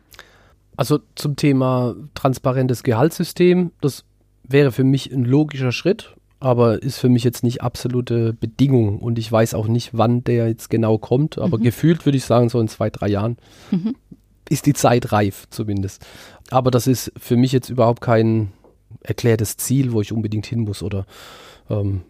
[0.78, 4.04] Also zum Thema transparentes Gehaltssystem, das
[4.44, 9.18] wäre für mich ein logischer Schritt, aber ist für mich jetzt nicht absolute Bedingung und
[9.18, 11.64] ich weiß auch nicht, wann der jetzt genau kommt, aber mhm.
[11.64, 13.38] gefühlt würde ich sagen, so in zwei, drei Jahren
[13.72, 13.96] mhm.
[14.50, 16.06] ist die Zeit reif zumindest.
[16.52, 18.52] Aber das ist für mich jetzt überhaupt kein
[19.02, 21.06] erklärtes Ziel, wo ich unbedingt hin muss oder
[21.70, 22.02] ähm,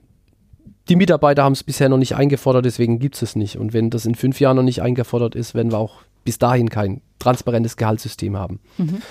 [0.90, 3.58] die Mitarbeiter haben es bisher noch nicht eingefordert, deswegen gibt es es nicht.
[3.58, 6.70] Und wenn das in fünf Jahren noch nicht eingefordert ist, werden wir auch bis dahin
[6.70, 8.60] kein transparentes Gehaltssystem haben.
[8.78, 9.02] Mhm.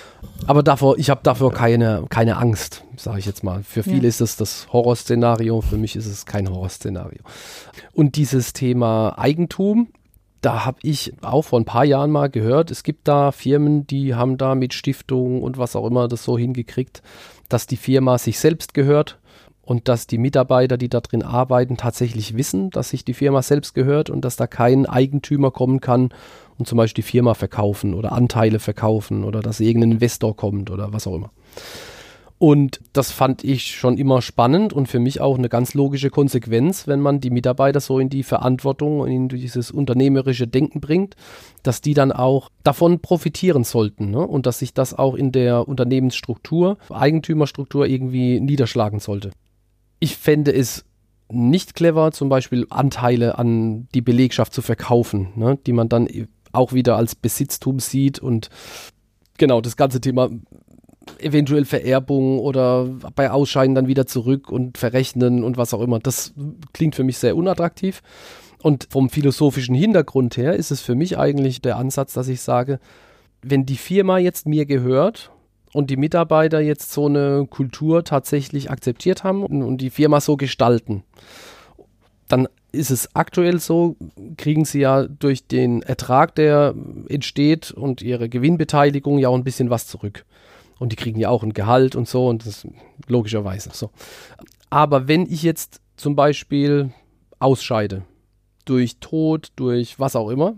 [0.47, 3.63] Aber davor, ich habe dafür keine, keine Angst, sage ich jetzt mal.
[3.63, 4.09] Für viele ja.
[4.09, 7.21] ist es das Horrorszenario, für mich ist es kein Horrorszenario.
[7.93, 9.89] Und dieses Thema Eigentum,
[10.43, 14.15] da habe ich auch vor ein paar Jahren mal gehört, es gibt da Firmen, die
[14.15, 17.03] haben da mit Stiftungen und was auch immer das so hingekriegt,
[17.49, 19.19] dass die Firma sich selbst gehört
[19.65, 23.75] und dass die Mitarbeiter, die da drin arbeiten, tatsächlich wissen, dass sich die Firma selbst
[23.75, 26.11] gehört und dass da kein Eigentümer kommen kann
[26.59, 30.93] und zum Beispiel die Firma verkaufen oder Anteile verkaufen oder dass irgendein Investor kommt oder
[30.93, 31.31] was auch immer.
[32.37, 36.87] Und das fand ich schon immer spannend und für mich auch eine ganz logische Konsequenz,
[36.87, 41.15] wenn man die Mitarbeiter so in die Verantwortung und in dieses unternehmerische Denken bringt,
[41.63, 44.19] dass die dann auch davon profitieren sollten ne?
[44.19, 49.31] und dass sich das auch in der Unternehmensstruktur, Eigentümerstruktur irgendwie niederschlagen sollte
[50.01, 50.85] ich fände es
[51.31, 56.09] nicht clever, zum Beispiel Anteile an die Belegschaft zu verkaufen, ne, die man dann
[56.53, 58.51] auch wieder als Besitztum sieht und
[59.39, 60.31] genau das ganze Thema
[61.19, 65.99] eventuell Vererbung oder bei Ausscheiden dann wieder zurück und verrechnen und was auch immer.
[65.99, 66.33] Das
[66.73, 68.03] klingt für mich sehr unattraktiv.
[68.63, 72.79] Und vom philosophischen Hintergrund her ist es für mich eigentlich der Ansatz, dass ich sage,
[73.43, 75.31] wenn die Firma jetzt mir gehört
[75.75, 81.03] und die Mitarbeiter jetzt so eine Kultur tatsächlich akzeptiert haben und, die Firma so gestalten,
[82.29, 83.97] dann ist es aktuell so,
[84.37, 86.75] kriegen sie ja durch den Ertrag, der
[87.09, 90.25] entsteht und ihre Gewinnbeteiligung ja auch ein bisschen was zurück.
[90.79, 92.67] Und die kriegen ja auch ein Gehalt und so und das
[93.09, 93.91] logischerweise so.
[94.71, 96.93] Aber wenn ich jetzt zum Beispiel
[97.41, 98.05] ausscheide,
[98.65, 100.55] durch Tod, durch was auch immer,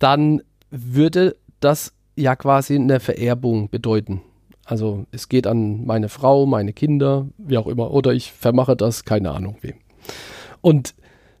[0.00, 4.22] dann würde das ja quasi eine Vererbung bedeuten.
[4.64, 9.04] Also es geht an meine Frau, meine Kinder, wie auch immer, oder ich vermache das,
[9.04, 9.74] keine Ahnung wem.
[10.60, 10.94] Und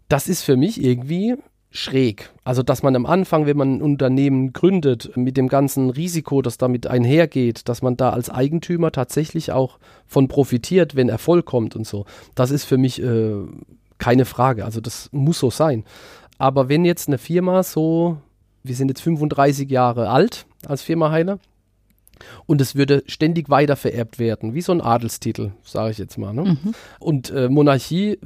[0.08, 1.36] das ist für mich irgendwie
[1.70, 2.30] schräg.
[2.44, 6.58] Also, dass man am Anfang, wenn man ein Unternehmen gründet, mit dem ganzen Risiko, das
[6.58, 11.86] damit einhergeht, dass man da als Eigentümer tatsächlich auch von profitiert, wenn Erfolg kommt und
[11.86, 12.04] so.
[12.34, 13.34] Das ist für mich äh,
[13.98, 14.64] keine Frage.
[14.64, 15.84] Also, das muss so sein.
[16.36, 18.18] Aber wenn jetzt eine Firma so,
[18.62, 21.38] wir sind jetzt 35 Jahre alt als Firma Heiler,
[22.46, 26.32] und es würde ständig weiter vererbt werden, wie so ein Adelstitel, sage ich jetzt mal.
[26.32, 26.42] Ne?
[26.42, 26.74] Mhm.
[26.98, 28.18] Und äh, Monarchie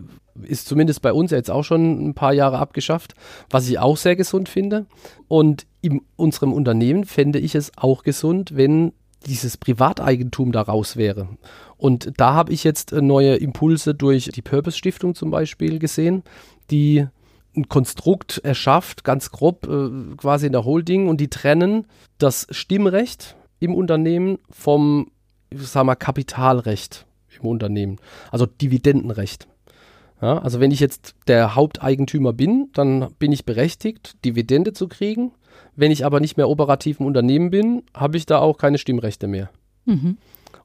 [0.42, 3.14] ist zumindest bei uns jetzt auch schon ein paar Jahre abgeschafft,
[3.51, 4.86] was ich auch sehr gesund finde.
[5.28, 8.92] Und in unserem Unternehmen fände ich es auch gesund, wenn
[9.26, 11.28] dieses Privateigentum daraus wäre.
[11.76, 16.22] Und da habe ich jetzt äh, neue Impulse durch die Purpose Stiftung zum Beispiel gesehen,
[16.70, 17.07] die
[17.57, 21.86] ein Konstrukt erschafft, ganz grob, äh, quasi in der Holding, und die trennen
[22.18, 25.11] das Stimmrecht im Unternehmen vom,
[25.53, 27.07] sagen wir, Kapitalrecht
[27.41, 27.99] im Unternehmen,
[28.31, 29.49] also Dividendenrecht.
[30.23, 35.33] Ja, also wenn ich jetzt der Haupteigentümer bin, dann bin ich berechtigt, Dividende zu kriegen.
[35.75, 39.27] Wenn ich aber nicht mehr operativ im Unternehmen bin, habe ich da auch keine Stimmrechte
[39.27, 39.51] mehr.
[39.85, 40.17] Mhm.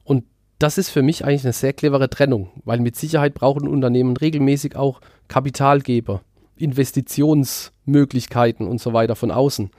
[0.04, 0.24] Und
[0.58, 4.74] das ist für mich eigentlich eine sehr clevere Trennung, weil mit Sicherheit brauchen Unternehmen regelmäßig
[4.76, 6.22] auch Kapitalgeber,
[6.56, 9.70] Investitionsmöglichkeiten und so weiter von außen.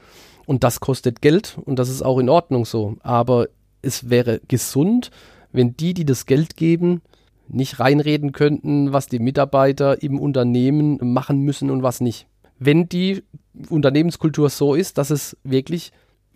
[0.46, 2.98] Und das kostet Geld und das ist auch in Ordnung so.
[3.02, 3.48] Aber
[3.82, 5.12] es wäre gesund,
[5.52, 7.02] wenn die, die das Geld geben,
[7.48, 12.28] nicht reinreden könnten, was die Mitarbeiter im Unternehmen machen müssen und was nicht.
[12.60, 13.24] Wenn die
[13.70, 15.92] Unternehmenskultur so ist, dass es wirklich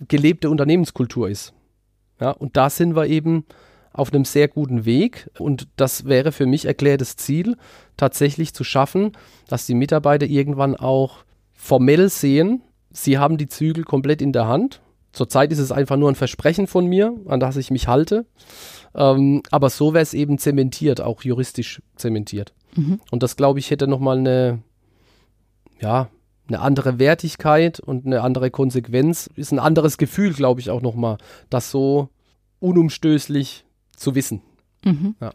[0.07, 1.53] gelebte Unternehmenskultur ist.
[2.19, 3.45] Ja, und da sind wir eben
[3.93, 5.29] auf einem sehr guten Weg.
[5.39, 7.57] Und das wäre für mich erklärtes Ziel,
[7.97, 9.13] tatsächlich zu schaffen,
[9.47, 12.61] dass die Mitarbeiter irgendwann auch formell sehen,
[12.97, 14.81] sie haben die Zügel komplett in der Hand.
[15.11, 18.25] Zurzeit ist es einfach nur ein Versprechen von mir, an das ich mich halte.
[18.93, 22.53] Ähm, aber so wäre es eben zementiert, auch juristisch zementiert.
[22.75, 22.99] Mhm.
[23.11, 24.59] Und das, glaube ich, hätte nochmal eine,
[25.79, 26.09] ja,
[26.47, 29.29] eine andere Wertigkeit und eine andere Konsequenz.
[29.35, 31.17] Ist ein anderes Gefühl, glaube ich, auch nochmal,
[31.49, 32.09] das so
[32.59, 34.41] unumstößlich zu wissen.
[34.83, 35.15] Mhm.
[35.19, 35.33] Ja,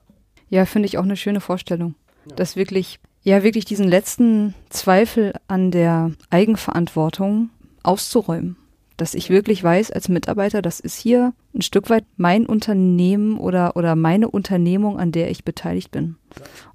[0.48, 1.94] ja finde ich auch eine schöne Vorstellung.
[2.28, 2.36] Ja.
[2.36, 7.50] Dass wirklich, ja, wirklich diesen letzten Zweifel an der Eigenverantwortung
[7.82, 8.56] auszuräumen.
[8.96, 13.76] Dass ich wirklich weiß als Mitarbeiter, das ist hier ein Stück weit mein Unternehmen oder,
[13.76, 16.16] oder meine Unternehmung, an der ich beteiligt bin.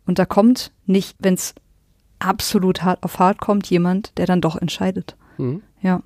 [0.06, 1.54] Und da kommt nicht, wenn es
[2.20, 5.16] absolut hart auf hart kommt, jemand, der dann doch entscheidet.
[5.38, 5.62] Mhm.
[5.82, 6.02] Ja.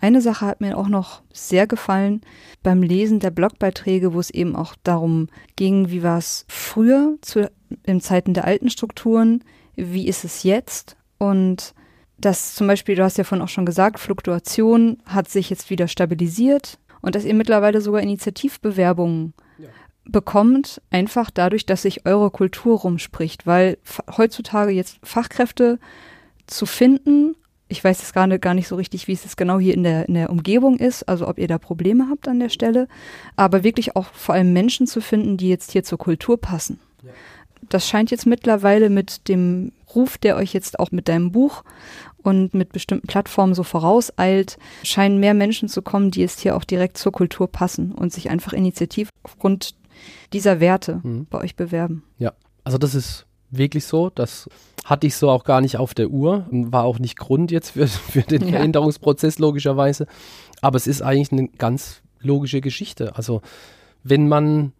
[0.00, 2.20] Eine Sache hat mir auch noch sehr gefallen
[2.62, 7.50] beim Lesen der Blogbeiträge, wo es eben auch darum ging, wie war es früher zu,
[7.82, 9.42] in Zeiten der alten Strukturen,
[9.74, 11.74] wie ist es jetzt und
[12.18, 15.88] dass zum Beispiel, du hast ja vorhin auch schon gesagt, Fluktuation hat sich jetzt wieder
[15.88, 19.68] stabilisiert und dass ihr mittlerweile sogar Initiativbewerbungen ja.
[20.04, 23.78] bekommt, einfach dadurch, dass sich eure Kultur rumspricht, weil
[24.16, 25.78] heutzutage jetzt Fachkräfte
[26.46, 27.36] zu finden,
[27.68, 30.08] ich weiß jetzt gerade gar nicht so richtig, wie es jetzt genau hier in der,
[30.08, 32.88] in der Umgebung ist, also ob ihr da Probleme habt an der Stelle,
[33.36, 36.80] aber wirklich auch vor allem Menschen zu finden, die jetzt hier zur Kultur passen.
[37.04, 37.10] Ja.
[37.68, 41.64] Das scheint jetzt mittlerweile mit dem Ruf, der euch jetzt auch mit deinem Buch
[42.22, 46.64] und mit bestimmten Plattformen so vorauseilt, scheinen mehr Menschen zu kommen, die jetzt hier auch
[46.64, 49.74] direkt zur Kultur passen und sich einfach initiativ aufgrund
[50.32, 51.26] dieser Werte mhm.
[51.30, 52.04] bei euch bewerben.
[52.18, 52.32] Ja,
[52.64, 54.10] also das ist wirklich so.
[54.10, 54.48] Das
[54.84, 56.46] hatte ich so auch gar nicht auf der Uhr.
[56.50, 58.48] War auch nicht Grund jetzt für, für den ja.
[58.50, 60.06] Veränderungsprozess logischerweise.
[60.60, 63.16] Aber es ist eigentlich eine ganz logische Geschichte.
[63.16, 63.42] Also
[64.02, 64.72] wenn man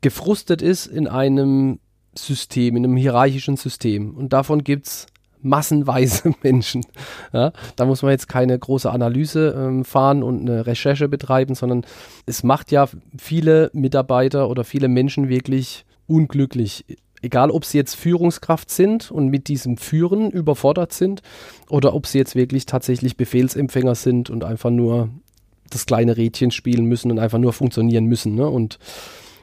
[0.00, 1.80] gefrustet ist in einem
[2.16, 5.06] System, in einem hierarchischen System und davon gibt es
[5.44, 6.84] massenweise Menschen.
[7.32, 11.84] Ja, da muss man jetzt keine große Analyse ähm, fahren und eine Recherche betreiben, sondern
[12.26, 16.84] es macht ja viele Mitarbeiter oder viele Menschen wirklich unglücklich.
[17.22, 21.22] Egal, ob sie jetzt Führungskraft sind und mit diesem Führen überfordert sind
[21.70, 25.08] oder ob sie jetzt wirklich tatsächlich Befehlsempfänger sind und einfach nur
[25.70, 28.34] das kleine Rädchen spielen müssen und einfach nur funktionieren müssen.
[28.34, 28.46] Ne?
[28.46, 28.78] Und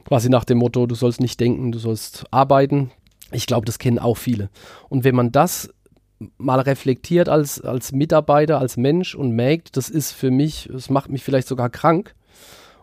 [0.06, 2.92] quasi nach dem Motto, du sollst nicht denken, du sollst arbeiten.
[3.32, 4.50] Ich glaube, das kennen auch viele.
[4.90, 5.70] Und wenn man das
[6.38, 11.10] mal reflektiert als, als Mitarbeiter, als Mensch und merkt, das ist für mich, es macht
[11.10, 12.16] mich vielleicht sogar krank.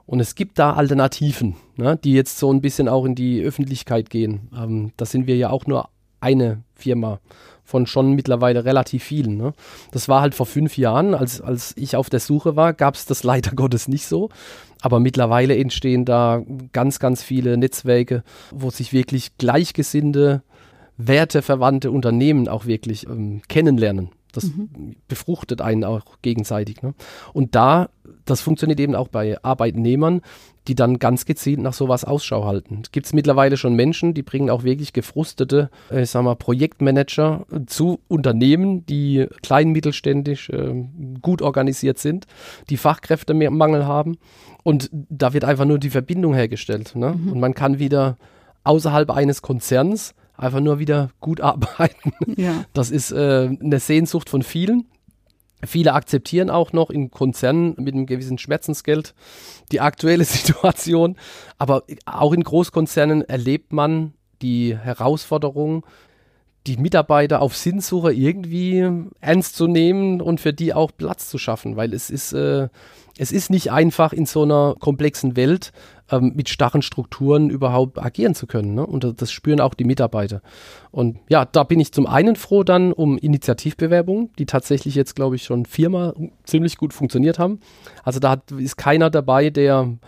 [0.06, 4.08] Und es gibt da Alternativen, ne, die jetzt so ein bisschen auch in die Öffentlichkeit
[4.08, 4.48] gehen.
[4.56, 7.20] Ähm, da sind wir ja auch nur eine Firma
[7.68, 9.36] von schon mittlerweile relativ vielen.
[9.36, 9.52] Ne?
[9.90, 13.04] Das war halt vor fünf Jahren, als, als ich auf der Suche war, gab es
[13.04, 14.30] das leider Gottes nicht so.
[14.80, 20.42] Aber mittlerweile entstehen da ganz, ganz viele Netzwerke, wo sich wirklich Gleichgesinnte
[20.98, 24.10] werteverwandte Unternehmen auch wirklich ähm, kennenlernen.
[24.32, 24.96] Das mhm.
[25.08, 26.82] befruchtet einen auch gegenseitig.
[26.82, 26.94] Ne?
[27.32, 27.88] Und da,
[28.26, 30.20] das funktioniert eben auch bei Arbeitnehmern,
[30.66, 32.82] die dann ganz gezielt nach sowas Ausschau halten.
[32.84, 37.46] Es gibt mittlerweile schon Menschen, die bringen auch wirklich gefrustete, äh, ich sag mal, Projektmanager
[37.66, 40.84] zu Unternehmen, die klein, mittelständisch, äh,
[41.22, 42.26] gut organisiert sind,
[42.68, 44.18] die Fachkräftemangel haben.
[44.62, 46.94] Und da wird einfach nur die Verbindung hergestellt.
[46.96, 47.14] Ne?
[47.14, 47.32] Mhm.
[47.32, 48.18] Und man kann wieder
[48.64, 52.12] außerhalb eines Konzerns einfach nur wieder gut arbeiten.
[52.36, 52.64] Ja.
[52.72, 54.86] Das ist äh, eine Sehnsucht von vielen.
[55.66, 59.14] Viele akzeptieren auch noch in Konzernen mit einem gewissen Schmerzensgeld
[59.72, 61.16] die aktuelle Situation.
[61.58, 65.84] Aber auch in Großkonzernen erlebt man die Herausforderung,
[66.68, 68.88] die Mitarbeiter auf Sinnsuche irgendwie
[69.20, 72.68] ernst zu nehmen und für die auch Platz zu schaffen, weil es ist, äh,
[73.16, 75.72] es ist nicht einfach in so einer komplexen Welt
[76.10, 78.74] ähm, mit starren Strukturen überhaupt agieren zu können.
[78.74, 78.86] Ne?
[78.86, 80.42] Und das spüren auch die Mitarbeiter.
[80.90, 85.36] Und ja, da bin ich zum einen froh dann um Initiativbewerbungen, die tatsächlich jetzt, glaube
[85.36, 87.60] ich, schon viermal ziemlich gut funktioniert haben.
[88.02, 89.98] Also da hat, ist keiner dabei, der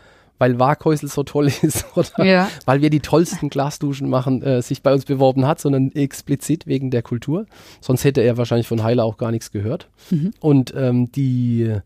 [0.41, 2.49] weil Waghäusel so toll ist oder ja.
[2.65, 6.91] weil wir die tollsten Glasduschen machen, äh, sich bei uns beworben hat, sondern explizit wegen
[6.91, 7.47] der Kultur.
[7.81, 9.89] Sonst hätte er wahrscheinlich von Heiler auch gar nichts gehört.
[10.11, 10.33] Mhm.
[10.41, 11.77] Und ähm, die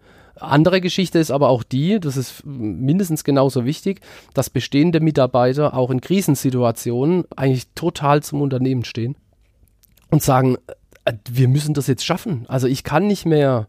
[0.41, 4.01] andere Geschichte ist aber auch die, das ist mindestens genauso wichtig,
[4.35, 9.17] dass bestehende Mitarbeiter auch in Krisensituationen eigentlich total zum Unternehmen stehen
[10.11, 10.57] und sagen,
[11.05, 12.45] äh, wir müssen das jetzt schaffen.
[12.49, 13.69] Also ich kann nicht mehr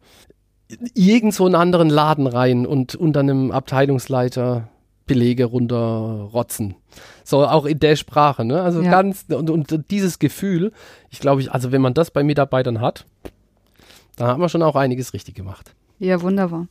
[0.94, 4.70] irgend so einen anderen Laden rein und unter einem Abteilungsleiter
[5.06, 6.76] Belege runterrotzen.
[7.24, 8.62] So auch in der Sprache, ne?
[8.62, 8.90] Also ja.
[8.90, 10.72] ganz und, und dieses Gefühl,
[11.12, 13.06] ich glaube, also wenn man das bei Mitarbeitern hat,
[14.16, 15.76] dann hat man schon auch einiges richtig gemacht.
[16.00, 16.68] Ja, wunderbar.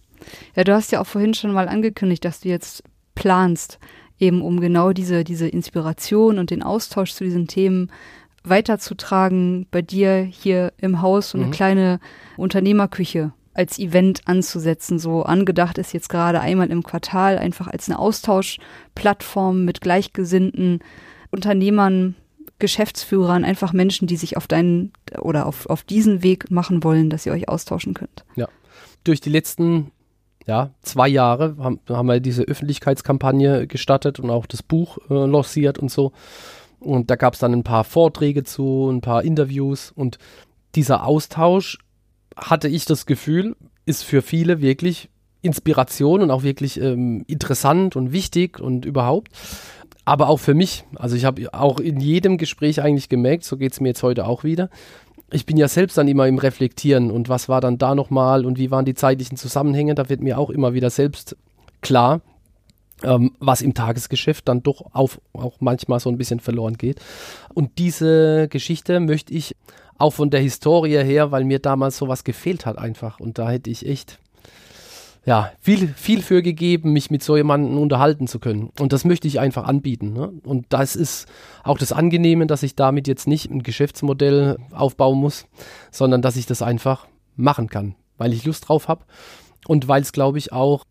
[0.54, 2.82] Ja, du hast ja auch vorhin schon mal angekündigt, dass du jetzt
[3.14, 3.78] planst,
[4.18, 7.90] eben um genau diese, diese Inspiration und den Austausch zu diesen Themen
[8.44, 11.52] weiterzutragen, bei dir hier im Haus so eine mhm.
[11.52, 12.00] kleine
[12.36, 14.98] Unternehmerküche als Event anzusetzen.
[14.98, 20.80] So angedacht ist jetzt gerade einmal im Quartal einfach als eine Austauschplattform mit gleichgesinnten
[21.30, 22.16] Unternehmern,
[22.58, 27.26] Geschäftsführern, einfach Menschen, die sich auf deinen oder auf, auf diesen Weg machen wollen, dass
[27.26, 28.24] ihr euch austauschen könnt.
[28.36, 28.48] Ja.
[29.04, 29.90] Durch die letzten
[30.46, 35.78] ja, zwei Jahre haben, haben wir diese Öffentlichkeitskampagne gestartet und auch das Buch äh, lanciert
[35.78, 36.12] und so.
[36.80, 40.18] Und da gab es dann ein paar Vorträge zu, ein paar Interviews und
[40.74, 41.78] dieser Austausch,
[42.36, 45.08] hatte ich das Gefühl, ist für viele wirklich
[45.40, 49.28] Inspiration und auch wirklich ähm, interessant und wichtig und überhaupt.
[50.04, 50.84] Aber auch für mich.
[50.96, 54.26] Also ich habe auch in jedem Gespräch eigentlich gemerkt, so geht es mir jetzt heute
[54.26, 54.68] auch wieder.
[55.30, 58.58] Ich bin ja selbst dann immer im Reflektieren und was war dann da nochmal und
[58.58, 59.94] wie waren die zeitlichen Zusammenhänge.
[59.94, 61.36] Da wird mir auch immer wieder selbst
[61.80, 62.20] klar,
[63.02, 67.00] ähm, was im Tagesgeschäft dann doch auf, auch manchmal so ein bisschen verloren geht.
[67.52, 69.56] Und diese Geschichte möchte ich
[69.98, 73.20] auch von der Historie her, weil mir damals sowas gefehlt hat einfach.
[73.20, 74.18] Und da hätte ich echt
[75.26, 78.70] ja, viel, viel für gegeben, mich mit so jemandem unterhalten zu können.
[78.78, 80.12] Und das möchte ich einfach anbieten.
[80.12, 80.32] Ne?
[80.44, 81.26] Und das ist
[81.62, 85.46] auch das Angenehme, dass ich damit jetzt nicht ein Geschäftsmodell aufbauen muss,
[85.90, 87.06] sondern dass ich das einfach
[87.36, 89.04] machen kann, weil ich Lust drauf habe
[89.66, 90.84] und weil es, glaube ich, auch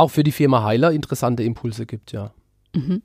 [0.00, 2.32] auch für die Firma Heiler interessante Impulse gibt, ja.
[2.74, 3.02] Mhm.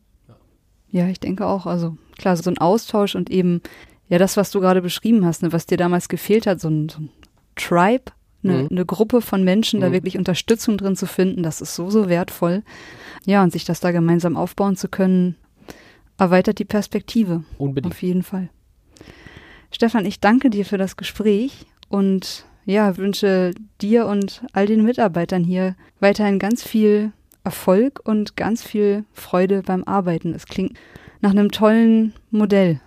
[0.92, 1.66] Ja, ich denke auch.
[1.66, 3.62] Also klar, so ein Austausch und eben,
[4.08, 6.88] ja, das, was du gerade beschrieben hast, ne, was dir damals gefehlt hat, so ein,
[6.88, 7.10] so ein
[7.56, 8.14] Tribe,
[8.46, 8.68] eine, mhm.
[8.72, 9.84] eine, Gruppe von Menschen, mhm.
[9.84, 12.64] da wirklich Unterstützung drin zu finden, das ist so, so wertvoll.
[13.26, 15.36] Ja, und sich das da gemeinsam aufbauen zu können,
[16.18, 17.44] erweitert die Perspektive.
[17.58, 17.94] Unbedingt.
[17.94, 18.50] Auf jeden Fall.
[19.72, 25.44] Stefan, ich danke dir für das Gespräch und ja, wünsche dir und all den Mitarbeitern
[25.44, 27.12] hier weiterhin ganz viel
[27.44, 30.34] Erfolg und ganz viel Freude beim Arbeiten.
[30.34, 30.78] Es klingt
[31.22, 32.82] nach einem tollen Modell,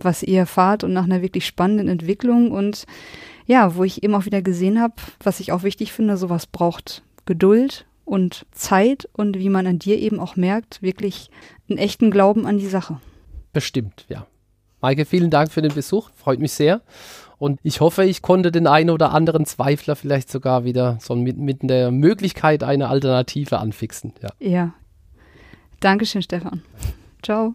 [0.00, 2.84] was ihr fahrt und nach einer wirklich spannenden Entwicklung und
[3.46, 7.02] ja, wo ich eben auch wieder gesehen habe, was ich auch wichtig finde, sowas braucht
[7.26, 11.30] Geduld und Zeit und wie man an dir eben auch merkt, wirklich
[11.68, 13.00] einen echten Glauben an die Sache.
[13.52, 14.26] Bestimmt, ja.
[14.80, 16.82] Maike, vielen Dank für den Besuch, freut mich sehr.
[17.38, 21.36] Und ich hoffe, ich konnte den einen oder anderen Zweifler vielleicht sogar wieder so mit,
[21.36, 24.12] mit der Möglichkeit einer Alternative anfixen.
[24.22, 24.30] Ja.
[24.38, 24.74] ja.
[25.80, 26.62] Dankeschön, Stefan.
[27.22, 27.54] Ciao.